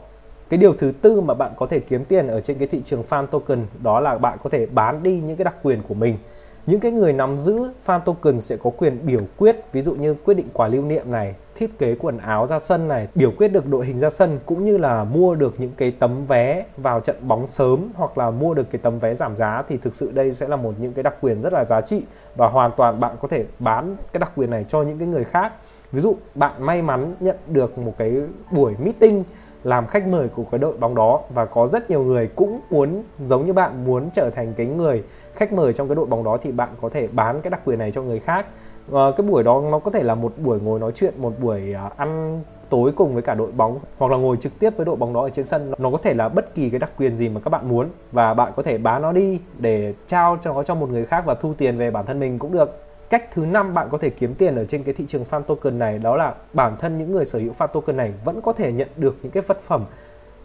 cái 0.48 0.58
điều 0.58 0.72
thứ 0.72 0.92
tư 1.02 1.20
mà 1.20 1.34
bạn 1.34 1.52
có 1.56 1.66
thể 1.66 1.78
kiếm 1.78 2.04
tiền 2.04 2.26
ở 2.26 2.40
trên 2.40 2.58
cái 2.58 2.68
thị 2.68 2.80
trường 2.84 3.02
fan 3.08 3.26
token 3.26 3.66
đó 3.82 4.00
là 4.00 4.18
bạn 4.18 4.38
có 4.42 4.50
thể 4.50 4.66
bán 4.66 5.02
đi 5.02 5.20
những 5.20 5.36
cái 5.36 5.44
đặc 5.44 5.54
quyền 5.62 5.82
của 5.88 5.94
mình. 5.94 6.18
Những 6.66 6.80
cái 6.80 6.92
người 6.92 7.12
nắm 7.12 7.38
giữ 7.38 7.70
fan 7.86 8.00
token 8.00 8.40
sẽ 8.40 8.56
có 8.56 8.70
quyền 8.70 9.06
biểu 9.06 9.20
quyết, 9.36 9.56
ví 9.72 9.82
dụ 9.82 9.94
như 9.94 10.14
quyết 10.24 10.34
định 10.34 10.46
quà 10.52 10.68
lưu 10.68 10.82
niệm 10.82 11.10
này, 11.10 11.34
thiết 11.54 11.78
kế 11.78 11.94
quần 11.94 12.18
áo 12.18 12.46
ra 12.46 12.58
sân 12.58 12.88
này, 12.88 13.08
biểu 13.14 13.30
quyết 13.38 13.48
được 13.48 13.66
đội 13.66 13.86
hình 13.86 13.98
ra 13.98 14.10
sân, 14.10 14.38
cũng 14.46 14.64
như 14.64 14.78
là 14.78 15.04
mua 15.04 15.34
được 15.34 15.54
những 15.58 15.72
cái 15.76 15.90
tấm 15.90 16.26
vé 16.26 16.64
vào 16.76 17.00
trận 17.00 17.16
bóng 17.20 17.46
sớm 17.46 17.88
hoặc 17.94 18.18
là 18.18 18.30
mua 18.30 18.54
được 18.54 18.70
cái 18.70 18.80
tấm 18.82 18.98
vé 18.98 19.14
giảm 19.14 19.36
giá 19.36 19.62
thì 19.68 19.76
thực 19.76 19.94
sự 19.94 20.12
đây 20.12 20.32
sẽ 20.32 20.48
là 20.48 20.56
một 20.56 20.74
những 20.78 20.92
cái 20.92 21.02
đặc 21.02 21.14
quyền 21.20 21.40
rất 21.40 21.52
là 21.52 21.64
giá 21.64 21.80
trị 21.80 22.02
và 22.36 22.48
hoàn 22.48 22.70
toàn 22.76 23.00
bạn 23.00 23.16
có 23.20 23.28
thể 23.28 23.44
bán 23.58 23.96
cái 24.12 24.18
đặc 24.18 24.32
quyền 24.36 24.50
này 24.50 24.64
cho 24.68 24.82
những 24.82 24.98
cái 24.98 25.08
người 25.08 25.24
khác. 25.24 25.52
Ví 25.92 26.00
dụ, 26.00 26.14
bạn 26.34 26.66
may 26.66 26.82
mắn 26.82 27.14
nhận 27.20 27.36
được 27.46 27.78
một 27.78 27.94
cái 27.98 28.12
buổi 28.50 28.74
meeting 28.84 29.24
làm 29.66 29.86
khách 29.86 30.06
mời 30.06 30.28
của 30.28 30.44
cái 30.50 30.58
đội 30.58 30.76
bóng 30.80 30.94
đó 30.94 31.20
và 31.34 31.44
có 31.44 31.66
rất 31.66 31.90
nhiều 31.90 32.02
người 32.02 32.28
cũng 32.36 32.60
muốn 32.70 33.02
giống 33.24 33.46
như 33.46 33.52
bạn 33.52 33.84
muốn 33.84 34.10
trở 34.12 34.30
thành 34.30 34.54
cái 34.56 34.66
người 34.66 35.02
khách 35.34 35.52
mời 35.52 35.72
trong 35.72 35.88
cái 35.88 35.96
đội 35.96 36.06
bóng 36.06 36.24
đó 36.24 36.36
thì 36.42 36.52
bạn 36.52 36.68
có 36.80 36.88
thể 36.88 37.08
bán 37.12 37.40
cái 37.40 37.50
đặc 37.50 37.60
quyền 37.64 37.78
này 37.78 37.92
cho 37.92 38.02
người 38.02 38.20
khác. 38.20 38.46
À, 38.92 39.00
cái 39.16 39.26
buổi 39.26 39.42
đó 39.42 39.62
nó 39.70 39.78
có 39.78 39.90
thể 39.90 40.02
là 40.02 40.14
một 40.14 40.32
buổi 40.38 40.60
ngồi 40.60 40.80
nói 40.80 40.92
chuyện 40.94 41.14
một 41.16 41.32
buổi 41.40 41.72
à, 41.74 41.90
ăn 41.96 42.42
tối 42.68 42.92
cùng 42.96 43.12
với 43.12 43.22
cả 43.22 43.34
đội 43.34 43.52
bóng 43.52 43.78
hoặc 43.98 44.10
là 44.10 44.16
ngồi 44.16 44.36
trực 44.36 44.58
tiếp 44.58 44.70
với 44.76 44.86
đội 44.86 44.96
bóng 44.96 45.12
đó 45.12 45.22
ở 45.22 45.30
trên 45.30 45.44
sân. 45.44 45.72
Nó 45.78 45.90
có 45.90 45.98
thể 46.02 46.14
là 46.14 46.28
bất 46.28 46.54
kỳ 46.54 46.70
cái 46.70 46.80
đặc 46.80 46.90
quyền 46.98 47.16
gì 47.16 47.28
mà 47.28 47.40
các 47.44 47.50
bạn 47.50 47.68
muốn 47.68 47.88
và 48.12 48.34
bạn 48.34 48.52
có 48.56 48.62
thể 48.62 48.78
bán 48.78 49.02
nó 49.02 49.12
đi 49.12 49.40
để 49.58 49.94
trao 50.06 50.38
cho 50.42 50.54
nó 50.54 50.62
cho 50.62 50.74
một 50.74 50.90
người 50.90 51.04
khác 51.04 51.22
và 51.26 51.34
thu 51.34 51.54
tiền 51.58 51.76
về 51.76 51.90
bản 51.90 52.06
thân 52.06 52.20
mình 52.20 52.38
cũng 52.38 52.52
được 52.52 52.85
cách 53.10 53.30
thứ 53.32 53.46
năm 53.46 53.74
bạn 53.74 53.88
có 53.90 53.98
thể 53.98 54.10
kiếm 54.10 54.34
tiền 54.34 54.56
ở 54.56 54.64
trên 54.64 54.82
cái 54.82 54.94
thị 54.94 55.04
trường 55.06 55.24
fan 55.30 55.42
token 55.42 55.78
này 55.78 55.98
đó 55.98 56.16
là 56.16 56.34
bản 56.52 56.76
thân 56.78 56.98
những 56.98 57.12
người 57.12 57.24
sở 57.24 57.38
hữu 57.38 57.52
fan 57.58 57.66
token 57.66 57.96
này 57.96 58.12
vẫn 58.24 58.40
có 58.40 58.52
thể 58.52 58.72
nhận 58.72 58.88
được 58.96 59.16
những 59.22 59.32
cái 59.32 59.42
vật 59.46 59.60
phẩm. 59.60 59.84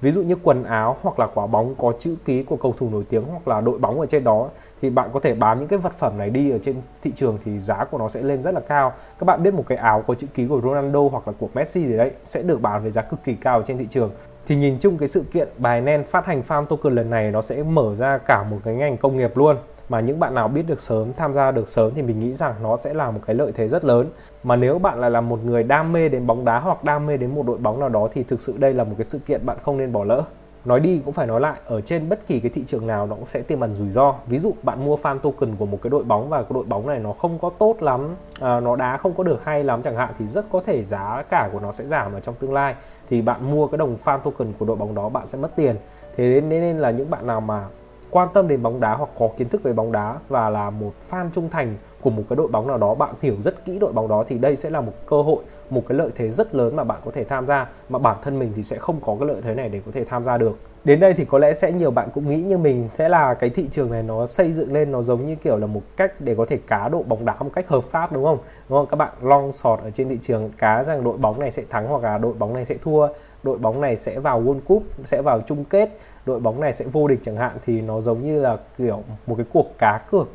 Ví 0.01 0.12
dụ 0.12 0.22
như 0.22 0.36
quần 0.44 0.63
áo 0.63 0.98
hoặc 1.01 1.20
là 1.20 1.27
quả 1.34 1.48
bóng 1.48 1.75
có 1.75 1.94
chữ 2.00 2.15
ký 2.25 2.44
của 2.44 2.56
cầu 2.56 2.75
thủ 2.77 2.89
nổi 2.89 3.03
tiếng 3.10 3.24
hoặc 3.24 3.48
là 3.48 3.62
đội 3.62 3.80
bóng 3.80 4.00
ở 4.00 4.06
trên 4.06 4.24
đó, 4.24 4.50
thì 4.82 4.89
bạn 4.89 5.10
có 5.13 5.20
thể 5.20 5.36
bán 5.36 5.60
những 5.60 5.68
cái 5.68 5.80
vật 5.80 5.94
phẩm 5.94 6.18
này 6.18 6.30
đi 6.30 6.51
ở 6.51 6.58
trên 6.62 6.75
thị 7.01 7.12
trường 7.15 7.38
thì 7.46 7.60
giá 7.60 7.86
của 7.86 7.98
nó 7.98 8.08
sẽ 8.08 8.22
lên 8.22 8.41
rất 8.41 8.53
là 8.53 8.60
cao. 8.60 8.94
Các 9.20 9.25
bạn 9.25 9.44
biết 9.44 9.53
một 9.53 9.63
cái 9.68 9.77
áo 9.77 10.03
có 10.08 10.13
chữ 10.13 10.27
ký 10.34 10.48
của 10.48 10.62
Ronaldo 10.62 11.00
hoặc 11.12 11.27
là 11.27 11.34
của 11.39 11.48
Messi 11.53 11.86
gì 11.86 11.98
đấy 11.98 12.12
sẽ 12.25 12.41
được 12.41 12.62
bán 12.62 12.82
với 12.82 12.91
giá 12.91 13.01
cực 13.01 13.24
kỳ 13.24 13.34
cao 13.34 13.62
trên 13.62 13.77
thị 13.77 13.88
trường. 13.89 14.12
Thì 14.46 14.56
nhìn 14.56 14.77
chung 14.80 14.98
cái 14.98 15.08
sự 15.08 15.24
kiện 15.32 15.48
Binance 15.58 16.03
phát 16.03 16.25
hành 16.25 16.41
farm 16.48 16.65
token 16.65 16.96
lần 16.96 17.10
này 17.10 17.32
nó 17.32 17.41
sẽ 17.41 17.63
mở 17.63 17.96
ra 17.96 18.18
cả 18.18 18.44
một 18.44 18.58
cái 18.63 18.75
ngành 18.75 18.98
công 18.98 19.18
nghiệp 19.18 19.38
luôn 19.38 19.58
mà 19.91 20.00
những 20.00 20.19
bạn 20.19 20.33
nào 20.33 20.48
biết 20.48 20.63
được 20.67 20.79
sớm 20.79 21.13
tham 21.13 21.33
gia 21.33 21.51
được 21.51 21.67
sớm 21.67 21.91
thì 21.95 22.01
mình 22.01 22.19
nghĩ 22.19 22.33
rằng 22.33 22.53
nó 22.63 22.77
sẽ 22.77 22.93
là 22.93 23.12
một 23.12 23.19
cái 23.25 23.36
lợi 23.36 23.51
thế 23.55 23.67
rất 23.67 23.86
lớn. 23.86 24.10
Mà 24.43 24.55
nếu 24.55 24.79
bạn 24.79 25.00
lại 25.00 25.12
là 25.12 25.21
một 25.21 25.39
người 25.43 25.63
đam 25.63 25.93
mê 25.93 26.10
đến 26.10 26.27
bóng 26.27 26.45
đá 26.45 26.60
hoặc 26.60 26.83
đam 26.83 27.05
mê 27.05 27.17
đến 27.17 27.36
một 27.36 27.45
đội 27.45 27.57
bóng 27.57 27.79
nào 27.79 27.89
đó 27.89 28.07
thì 28.12 28.24
thực 28.24 28.41
sự 28.41 28.55
đây 28.57 28.74
là 28.74 28.83
một 28.83 28.93
cái 28.98 29.05
sự 29.05 29.19
kiện 29.19 29.45
bạn 29.45 29.57
không 29.62 29.77
nên 29.77 29.91
bỏ 29.91 30.03
lỡ. 30.03 30.24
Nói 30.65 30.79
đi 30.79 31.01
cũng 31.05 31.13
phải 31.13 31.27
nói 31.27 31.41
lại 31.41 31.60
ở 31.65 31.81
trên 31.81 32.10
bất 32.10 32.27
kỳ 32.27 32.39
cái 32.39 32.51
thị 32.53 32.63
trường 32.65 32.88
nào 32.88 33.07
nó 33.07 33.15
cũng 33.15 33.25
sẽ 33.25 33.41
tiềm 33.41 33.60
ẩn 33.60 33.75
rủi 33.75 33.89
ro. 33.89 34.15
Ví 34.27 34.39
dụ 34.39 34.53
bạn 34.63 34.86
mua 34.86 34.95
fan 34.95 35.19
token 35.19 35.55
của 35.55 35.65
một 35.65 35.79
cái 35.81 35.89
đội 35.89 36.03
bóng 36.03 36.29
và 36.29 36.41
cái 36.41 36.51
đội 36.53 36.65
bóng 36.67 36.88
này 36.88 37.00
nó 37.00 37.13
không 37.13 37.39
có 37.39 37.50
tốt 37.50 37.75
lắm 37.79 38.15
à, 38.41 38.60
nó 38.60 38.75
đá 38.75 38.98
không 38.98 39.13
có 39.13 39.24
được 39.24 39.45
hay 39.45 39.63
lắm 39.63 39.81
chẳng 39.81 39.95
hạn 39.95 40.13
thì 40.19 40.27
rất 40.27 40.45
có 40.51 40.62
thể 40.65 40.83
giá 40.83 41.24
cả 41.29 41.50
của 41.53 41.60
nó 41.60 41.71
sẽ 41.71 41.86
giảm 41.86 42.13
ở 42.13 42.19
trong 42.19 42.36
tương 42.39 42.53
lai. 42.53 42.75
Thì 43.10 43.21
bạn 43.21 43.51
mua 43.51 43.67
cái 43.67 43.77
đồng 43.77 43.98
fan 44.03 44.19
token 44.19 44.53
của 44.60 44.65
đội 44.65 44.75
bóng 44.75 44.95
đó 44.95 45.10
bạn 45.10 45.27
sẽ 45.27 45.38
mất 45.38 45.55
tiền. 45.55 45.75
Thế 46.15 46.41
nên, 46.41 46.50
nên 46.50 46.77
là 46.77 46.91
những 46.91 47.10
bạn 47.10 47.27
nào 47.27 47.41
mà 47.41 47.65
quan 48.12 48.27
tâm 48.34 48.48
đến 48.48 48.63
bóng 48.63 48.80
đá 48.80 48.96
hoặc 48.96 49.10
có 49.20 49.30
kiến 49.38 49.50
thức 49.50 49.63
về 49.63 49.74
bóng 49.74 49.91
đá 49.91 50.15
và 50.30 50.50
là 50.50 50.70
một 50.70 50.91
fan 51.10 51.30
trung 51.34 51.50
thành 51.50 51.75
của 52.01 52.10
một 52.10 52.24
cái 52.30 52.36
đội 52.36 52.48
bóng 52.48 52.68
nào 52.68 52.77
đó, 52.77 52.96
bạn 52.96 53.13
hiểu 53.22 53.36
rất 53.39 53.65
kỹ 53.65 53.80
đội 53.80 53.94
bóng 53.94 54.08
đó 54.08 54.24
thì 54.27 54.38
đây 54.38 54.56
sẽ 54.56 54.70
là 54.70 54.82
một 54.82 54.94
cơ 55.06 55.22
hội, 55.22 55.44
một 55.70 55.82
cái 55.89 55.98
lợi 55.98 56.10
thế 56.15 56.30
rất 56.30 56.56
lớn 56.56 56.75
mà 56.75 56.84
bạn 56.84 57.01
có 57.06 57.12
thể 57.12 57.24
tham 57.24 57.48
gia, 57.48 57.68
mà 57.89 58.00
bản 58.00 58.18
thân 58.24 58.39
mình 58.39 58.51
thì 58.56 58.63
sẽ 58.63 58.77
không 58.77 59.00
có 59.06 59.15
cái 59.20 59.27
lợi 59.27 59.41
thế 59.44 59.56
này 59.56 59.70
để 59.70 59.82
có 59.86 59.91
thể 59.91 60.06
tham 60.06 60.24
gia 60.24 60.38
được. 60.38 60.60
Đến 60.84 61.00
đây 61.00 61.13
thì 61.13 61.25
có 61.25 61.39
lẽ 61.39 61.53
sẽ 61.53 61.72
nhiều 61.72 61.91
bạn 61.91 62.10
cũng 62.13 62.30
nghĩ 62.30 62.41
như 62.41 62.58
mình 62.58 62.89
thế 62.98 63.10
là 63.10 63.34
cái 63.34 63.50
thị 63.50 63.65
trường 63.72 63.91
này 63.91 64.03
nó 64.03 64.25
xây 64.25 64.51
dựng 64.51 64.74
lên 64.74 64.91
nó 64.91 65.01
giống 65.01 65.24
như 65.24 65.36
kiểu 65.36 65.58
là 65.58 65.68
một 65.68 65.82
cách 65.98 66.22
để 66.22 66.36
có 66.36 66.46
thể 66.46 66.60
cá 66.68 66.89
độ 66.89 67.03
bóng 67.03 67.25
đá 67.25 67.36
một 67.39 67.50
cách 67.53 67.68
hợp 67.68 67.84
pháp, 67.84 68.12
đúng 68.12 68.24
không? 68.24 68.38
Đúng 68.70 68.80
không? 68.80 68.88
Các 68.88 68.96
bạn 68.96 69.10
long 69.22 69.51
sọt 69.51 69.80
ở 69.80 69.91
trên 69.91 70.10
thị 70.10 70.18
trường, 70.22 70.51
cá 70.58 70.84
rằng 70.84 71.03
đội 71.03 71.18
bóng 71.18 71.39
này 71.39 71.51
sẽ 71.51 71.63
thắng 71.70 71.88
hoặc 71.88 72.03
là 72.03 72.18
đội 72.18 72.34
bóng 72.34 72.53
này 72.53 72.65
sẽ 72.65 72.75
thua 72.82 73.08
đội 73.43 73.57
bóng 73.57 73.81
này 73.81 73.98
sẽ 73.98 74.19
vào 74.19 74.43
World 74.43 74.60
Cup 74.60 74.83
sẽ 75.05 75.21
vào 75.21 75.41
chung 75.41 75.63
kết 75.63 76.00
đội 76.25 76.39
bóng 76.39 76.60
này 76.60 76.74
sẽ 76.74 76.86
vô 76.86 77.07
địch 77.07 77.19
chẳng 77.21 77.36
hạn 77.36 77.57
thì 77.65 77.81
nó 77.81 78.01
giống 78.01 78.24
như 78.24 78.41
là 78.41 78.57
kiểu 78.77 79.03
một 79.27 79.36
cái 79.36 79.45
cuộc 79.53 79.77
cá 79.77 80.01
cược 80.12 80.29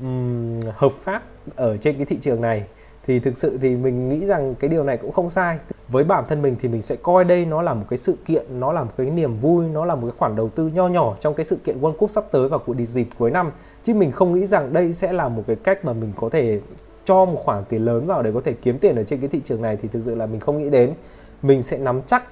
um, 0.00 0.60
hợp 0.70 0.92
pháp 1.00 1.22
ở 1.56 1.76
trên 1.76 1.96
cái 1.96 2.06
thị 2.06 2.18
trường 2.20 2.40
này. 2.40 2.64
Thì 3.06 3.20
thực 3.20 3.38
sự 3.38 3.58
thì 3.62 3.76
mình 3.76 4.08
nghĩ 4.08 4.26
rằng 4.26 4.54
cái 4.54 4.70
điều 4.70 4.84
này 4.84 4.96
cũng 4.96 5.12
không 5.12 5.30
sai. 5.30 5.58
Với 5.88 6.04
bản 6.04 6.24
thân 6.28 6.42
mình 6.42 6.56
thì 6.60 6.68
mình 6.68 6.82
sẽ 6.82 6.96
coi 6.96 7.24
đây 7.24 7.44
nó 7.44 7.62
là 7.62 7.74
một 7.74 7.84
cái 7.90 7.98
sự 7.98 8.16
kiện 8.26 8.60
nó 8.60 8.72
là 8.72 8.84
một 8.84 8.90
cái 8.96 9.10
niềm 9.10 9.38
vui 9.38 9.64
nó 9.66 9.84
là 9.84 9.94
một 9.94 10.06
cái 10.06 10.16
khoản 10.18 10.36
đầu 10.36 10.48
tư 10.48 10.70
nho 10.74 10.88
nhỏ 10.88 11.16
trong 11.20 11.34
cái 11.34 11.44
sự 11.44 11.56
kiện 11.64 11.80
World 11.80 11.92
Cup 11.92 12.10
sắp 12.10 12.24
tới 12.30 12.48
và 12.48 12.58
cuộc 12.58 12.76
dịp 12.78 13.08
cuối 13.18 13.30
năm. 13.30 13.52
Chứ 13.82 13.94
mình 13.94 14.12
không 14.12 14.32
nghĩ 14.32 14.46
rằng 14.46 14.72
đây 14.72 14.92
sẽ 14.92 15.12
là 15.12 15.28
một 15.28 15.42
cái 15.46 15.56
cách 15.56 15.84
mà 15.84 15.92
mình 15.92 16.12
có 16.16 16.28
thể 16.28 16.60
cho 17.04 17.24
một 17.24 17.40
khoản 17.44 17.64
tiền 17.64 17.84
lớn 17.84 18.06
vào 18.06 18.22
để 18.22 18.32
có 18.34 18.40
thể 18.44 18.52
kiếm 18.52 18.78
tiền 18.78 18.96
ở 18.96 19.02
trên 19.02 19.20
cái 19.20 19.28
thị 19.28 19.40
trường 19.44 19.62
này 19.62 19.78
thì 19.82 19.88
thực 19.88 20.02
sự 20.04 20.14
là 20.14 20.26
mình 20.26 20.40
không 20.40 20.58
nghĩ 20.58 20.70
đến. 20.70 20.94
Mình 21.42 21.62
sẽ 21.62 21.78
nắm 21.78 22.02
chắc 22.06 22.24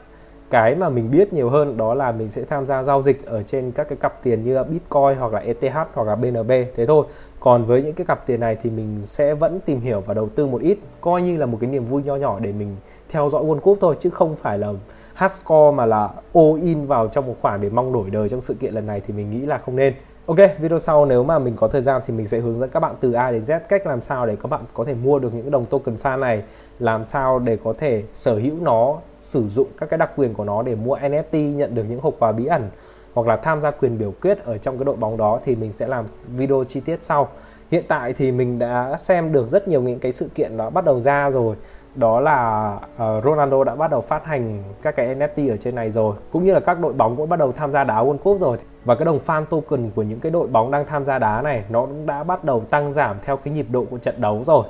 cái 0.51 0.75
mà 0.75 0.89
mình 0.89 1.11
biết 1.11 1.33
nhiều 1.33 1.51
hơn 1.51 1.77
đó 1.77 1.95
là 1.95 2.13
mình 2.13 2.29
sẽ 2.29 2.45
tham 2.45 2.67
gia 2.67 2.83
giao 2.83 3.03
dịch 3.03 3.27
ở 3.27 3.43
trên 3.43 3.73
các 3.73 3.89
cái 3.89 3.99
cặp 4.01 4.23
tiền 4.23 4.43
như 4.43 4.65
Bitcoin 4.65 5.19
hoặc 5.19 5.33
là 5.33 5.41
ETH 5.41 5.75
hoặc 5.95 6.07
là 6.07 6.15
BNB 6.15 6.51
thế 6.75 6.87
thôi. 6.87 7.07
Còn 7.41 7.65
với 7.65 7.83
những 7.83 7.95
cái 7.95 8.07
cặp 8.07 8.27
tiền 8.27 8.41
này 8.41 8.57
thì 8.63 8.71
mình 8.71 8.99
sẽ 9.03 9.35
vẫn 9.35 9.61
tìm 9.61 9.81
hiểu 9.81 10.01
và 10.01 10.15
đầu 10.15 10.29
tư 10.29 10.47
một 10.47 10.61
ít, 10.63 10.79
coi 11.01 11.23
như 11.23 11.37
là 11.37 11.47
một 11.47 11.59
cái 11.61 11.71
niềm 11.71 11.85
vui 11.85 12.03
nho 12.03 12.17
nhỏ 12.17 12.39
để 12.41 12.53
mình 12.53 12.77
theo 13.09 13.29
dõi 13.29 13.45
World 13.45 13.59
Cup 13.59 13.79
thôi, 13.81 13.95
chứ 13.99 14.11
không 14.11 14.37
phải 14.37 14.59
là 14.59 14.73
hardcore 15.15 15.77
mà 15.77 15.87
là 15.87 16.11
all 16.35 16.63
in 16.63 16.87
vào 16.87 17.09
trong 17.09 17.27
một 17.27 17.35
khoản 17.41 17.61
để 17.61 17.71
mong 17.71 17.93
đổi 17.93 18.11
đời 18.11 18.29
trong 18.29 18.41
sự 18.41 18.55
kiện 18.55 18.75
lần 18.75 18.87
này 18.87 19.03
thì 19.07 19.15
mình 19.15 19.31
nghĩ 19.31 19.47
là 19.47 19.59
không 19.59 19.77
nên. 19.77 19.95
Ok, 20.29 20.39
video 20.59 20.79
sau 20.79 21.07
nếu 21.07 21.25
mà 21.25 21.39
mình 21.39 21.55
có 21.57 21.69
thời 21.69 21.83
gian 21.83 22.01
thì 22.07 22.15
mình 22.15 22.27
sẽ 22.27 22.39
hướng 22.39 22.59
dẫn 22.59 22.71
các 22.71 22.81
bạn 22.81 22.95
từ 23.01 23.13
A 23.13 23.31
đến 23.31 23.43
Z 23.43 23.61
cách 23.69 23.87
làm 23.87 24.03
sao 24.03 24.27
để 24.27 24.37
các 24.43 24.49
bạn 24.49 24.61
có 24.75 24.85
thể 24.85 24.95
mua 24.95 25.19
được 25.19 25.35
những 25.35 25.51
đồng 25.51 25.65
token 25.65 25.97
fan 26.03 26.19
này, 26.19 26.43
làm 26.79 27.05
sao 27.05 27.39
để 27.39 27.59
có 27.65 27.75
thể 27.79 28.03
sở 28.15 28.35
hữu 28.35 28.55
nó, 28.61 28.97
sử 29.19 29.49
dụng 29.49 29.67
các 29.79 29.91
cái 29.91 29.99
đặc 29.99 30.11
quyền 30.17 30.35
của 30.35 30.45
nó 30.45 30.63
để 30.63 30.75
mua 30.75 30.97
NFT, 30.97 31.55
nhận 31.55 31.75
được 31.75 31.85
những 31.89 32.01
hộp 32.01 32.15
quà 32.19 32.33
bí 32.33 32.47
ẩn 32.47 32.71
hoặc 33.15 33.27
là 33.27 33.37
tham 33.37 33.61
gia 33.61 33.71
quyền 33.71 33.99
biểu 33.99 34.13
quyết 34.23 34.45
ở 34.45 34.59
trong 34.59 34.79
cái 34.79 34.85
đội 34.85 34.97
bóng 34.97 35.17
đó 35.17 35.41
thì 35.45 35.57
mình 35.57 35.73
sẽ 35.73 35.87
làm 35.87 36.05
video 36.27 36.65
chi 36.65 36.81
tiết 36.81 37.03
sau. 37.03 37.29
Hiện 37.71 37.85
tại 37.89 38.13
thì 38.13 38.33
mình 38.33 38.59
đã 38.59 38.97
xem 38.99 39.33
được 39.33 39.47
rất 39.47 39.69
nhiều 39.69 39.83
những 39.83 39.99
cái 39.99 40.13
sự 40.13 40.31
kiện 40.35 40.57
nó 40.57 40.71
bắt 40.71 40.85
đầu 40.85 41.01
ra 41.01 41.31
rồi. 41.31 41.57
Đó 41.95 42.21
là 42.21 42.73
uh, 42.77 43.25
Ronaldo 43.25 43.65
đã 43.65 43.75
bắt 43.75 43.91
đầu 43.91 44.01
phát 44.01 44.25
hành 44.25 44.63
các 44.83 44.97
cái 44.97 45.15
NFT 45.15 45.51
ở 45.51 45.57
trên 45.57 45.75
này 45.75 45.91
rồi 45.91 46.17
cũng 46.33 46.45
như 46.45 46.55
là 46.55 46.61
các 46.61 46.81
đội 46.81 46.93
bóng 46.93 47.17
cũng 47.17 47.29
bắt 47.29 47.39
đầu 47.39 47.53
tham 47.53 47.73
gia 47.73 47.85
đá 47.85 48.03
World 48.03 48.19
Cup 48.19 48.41
rồi. 48.41 48.59
Và 48.85 48.95
cái 48.95 49.05
đồng 49.05 49.19
fan 49.27 49.45
token 49.45 49.91
của 49.95 50.03
những 50.03 50.21
cái 50.21 50.33
đội 50.33 50.49
bóng 50.49 50.71
đang 50.71 50.87
tham 50.87 51.05
gia 51.05 51.19
đá 51.19 51.43
này 51.43 51.65
nó 51.69 51.81
cũng 51.81 52.07
đã 52.07 52.25
bắt 52.25 52.45
đầu 52.45 52.61
tăng 52.71 52.93
giảm 52.93 53.17
theo 53.23 53.37
cái 53.37 53.55
nhịp 53.55 53.67
độ 53.71 53.85
của 53.91 53.99
trận 53.99 54.21
đấu 54.21 54.45
rồi. 54.45 54.65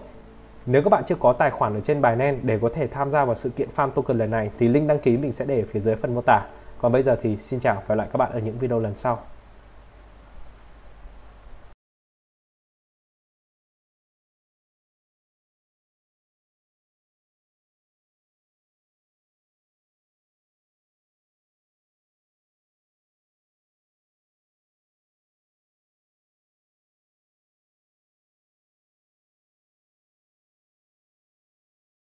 Nếu 0.66 0.82
các 0.82 0.90
bạn 0.90 1.04
chưa 1.06 1.14
có 1.20 1.32
tài 1.32 1.50
khoản 1.50 1.74
ở 1.74 1.80
trên 1.80 2.02
Binance 2.02 2.38
để 2.42 2.58
có 2.62 2.68
thể 2.74 2.86
tham 2.86 3.10
gia 3.10 3.24
vào 3.24 3.34
sự 3.34 3.50
kiện 3.50 3.68
fan 3.76 3.90
token 3.90 4.18
lần 4.18 4.30
này 4.30 4.50
thì 4.58 4.68
link 4.68 4.88
đăng 4.88 4.98
ký 4.98 5.16
mình 5.16 5.32
sẽ 5.32 5.44
để 5.44 5.60
ở 5.60 5.66
phía 5.70 5.80
dưới 5.80 5.96
phần 5.96 6.14
mô 6.14 6.20
tả. 6.26 6.40
Còn 6.80 6.92
bây 6.92 7.02
giờ 7.02 7.16
thì 7.22 7.36
xin 7.36 7.60
chào 7.60 7.74
và 7.74 7.82
hẹn 7.88 7.98
lại 7.98 8.08
các 8.12 8.16
bạn 8.16 8.32
ở 8.32 8.38
những 8.38 8.58
video 8.58 8.80
lần 8.80 8.94
sau. 8.94 9.18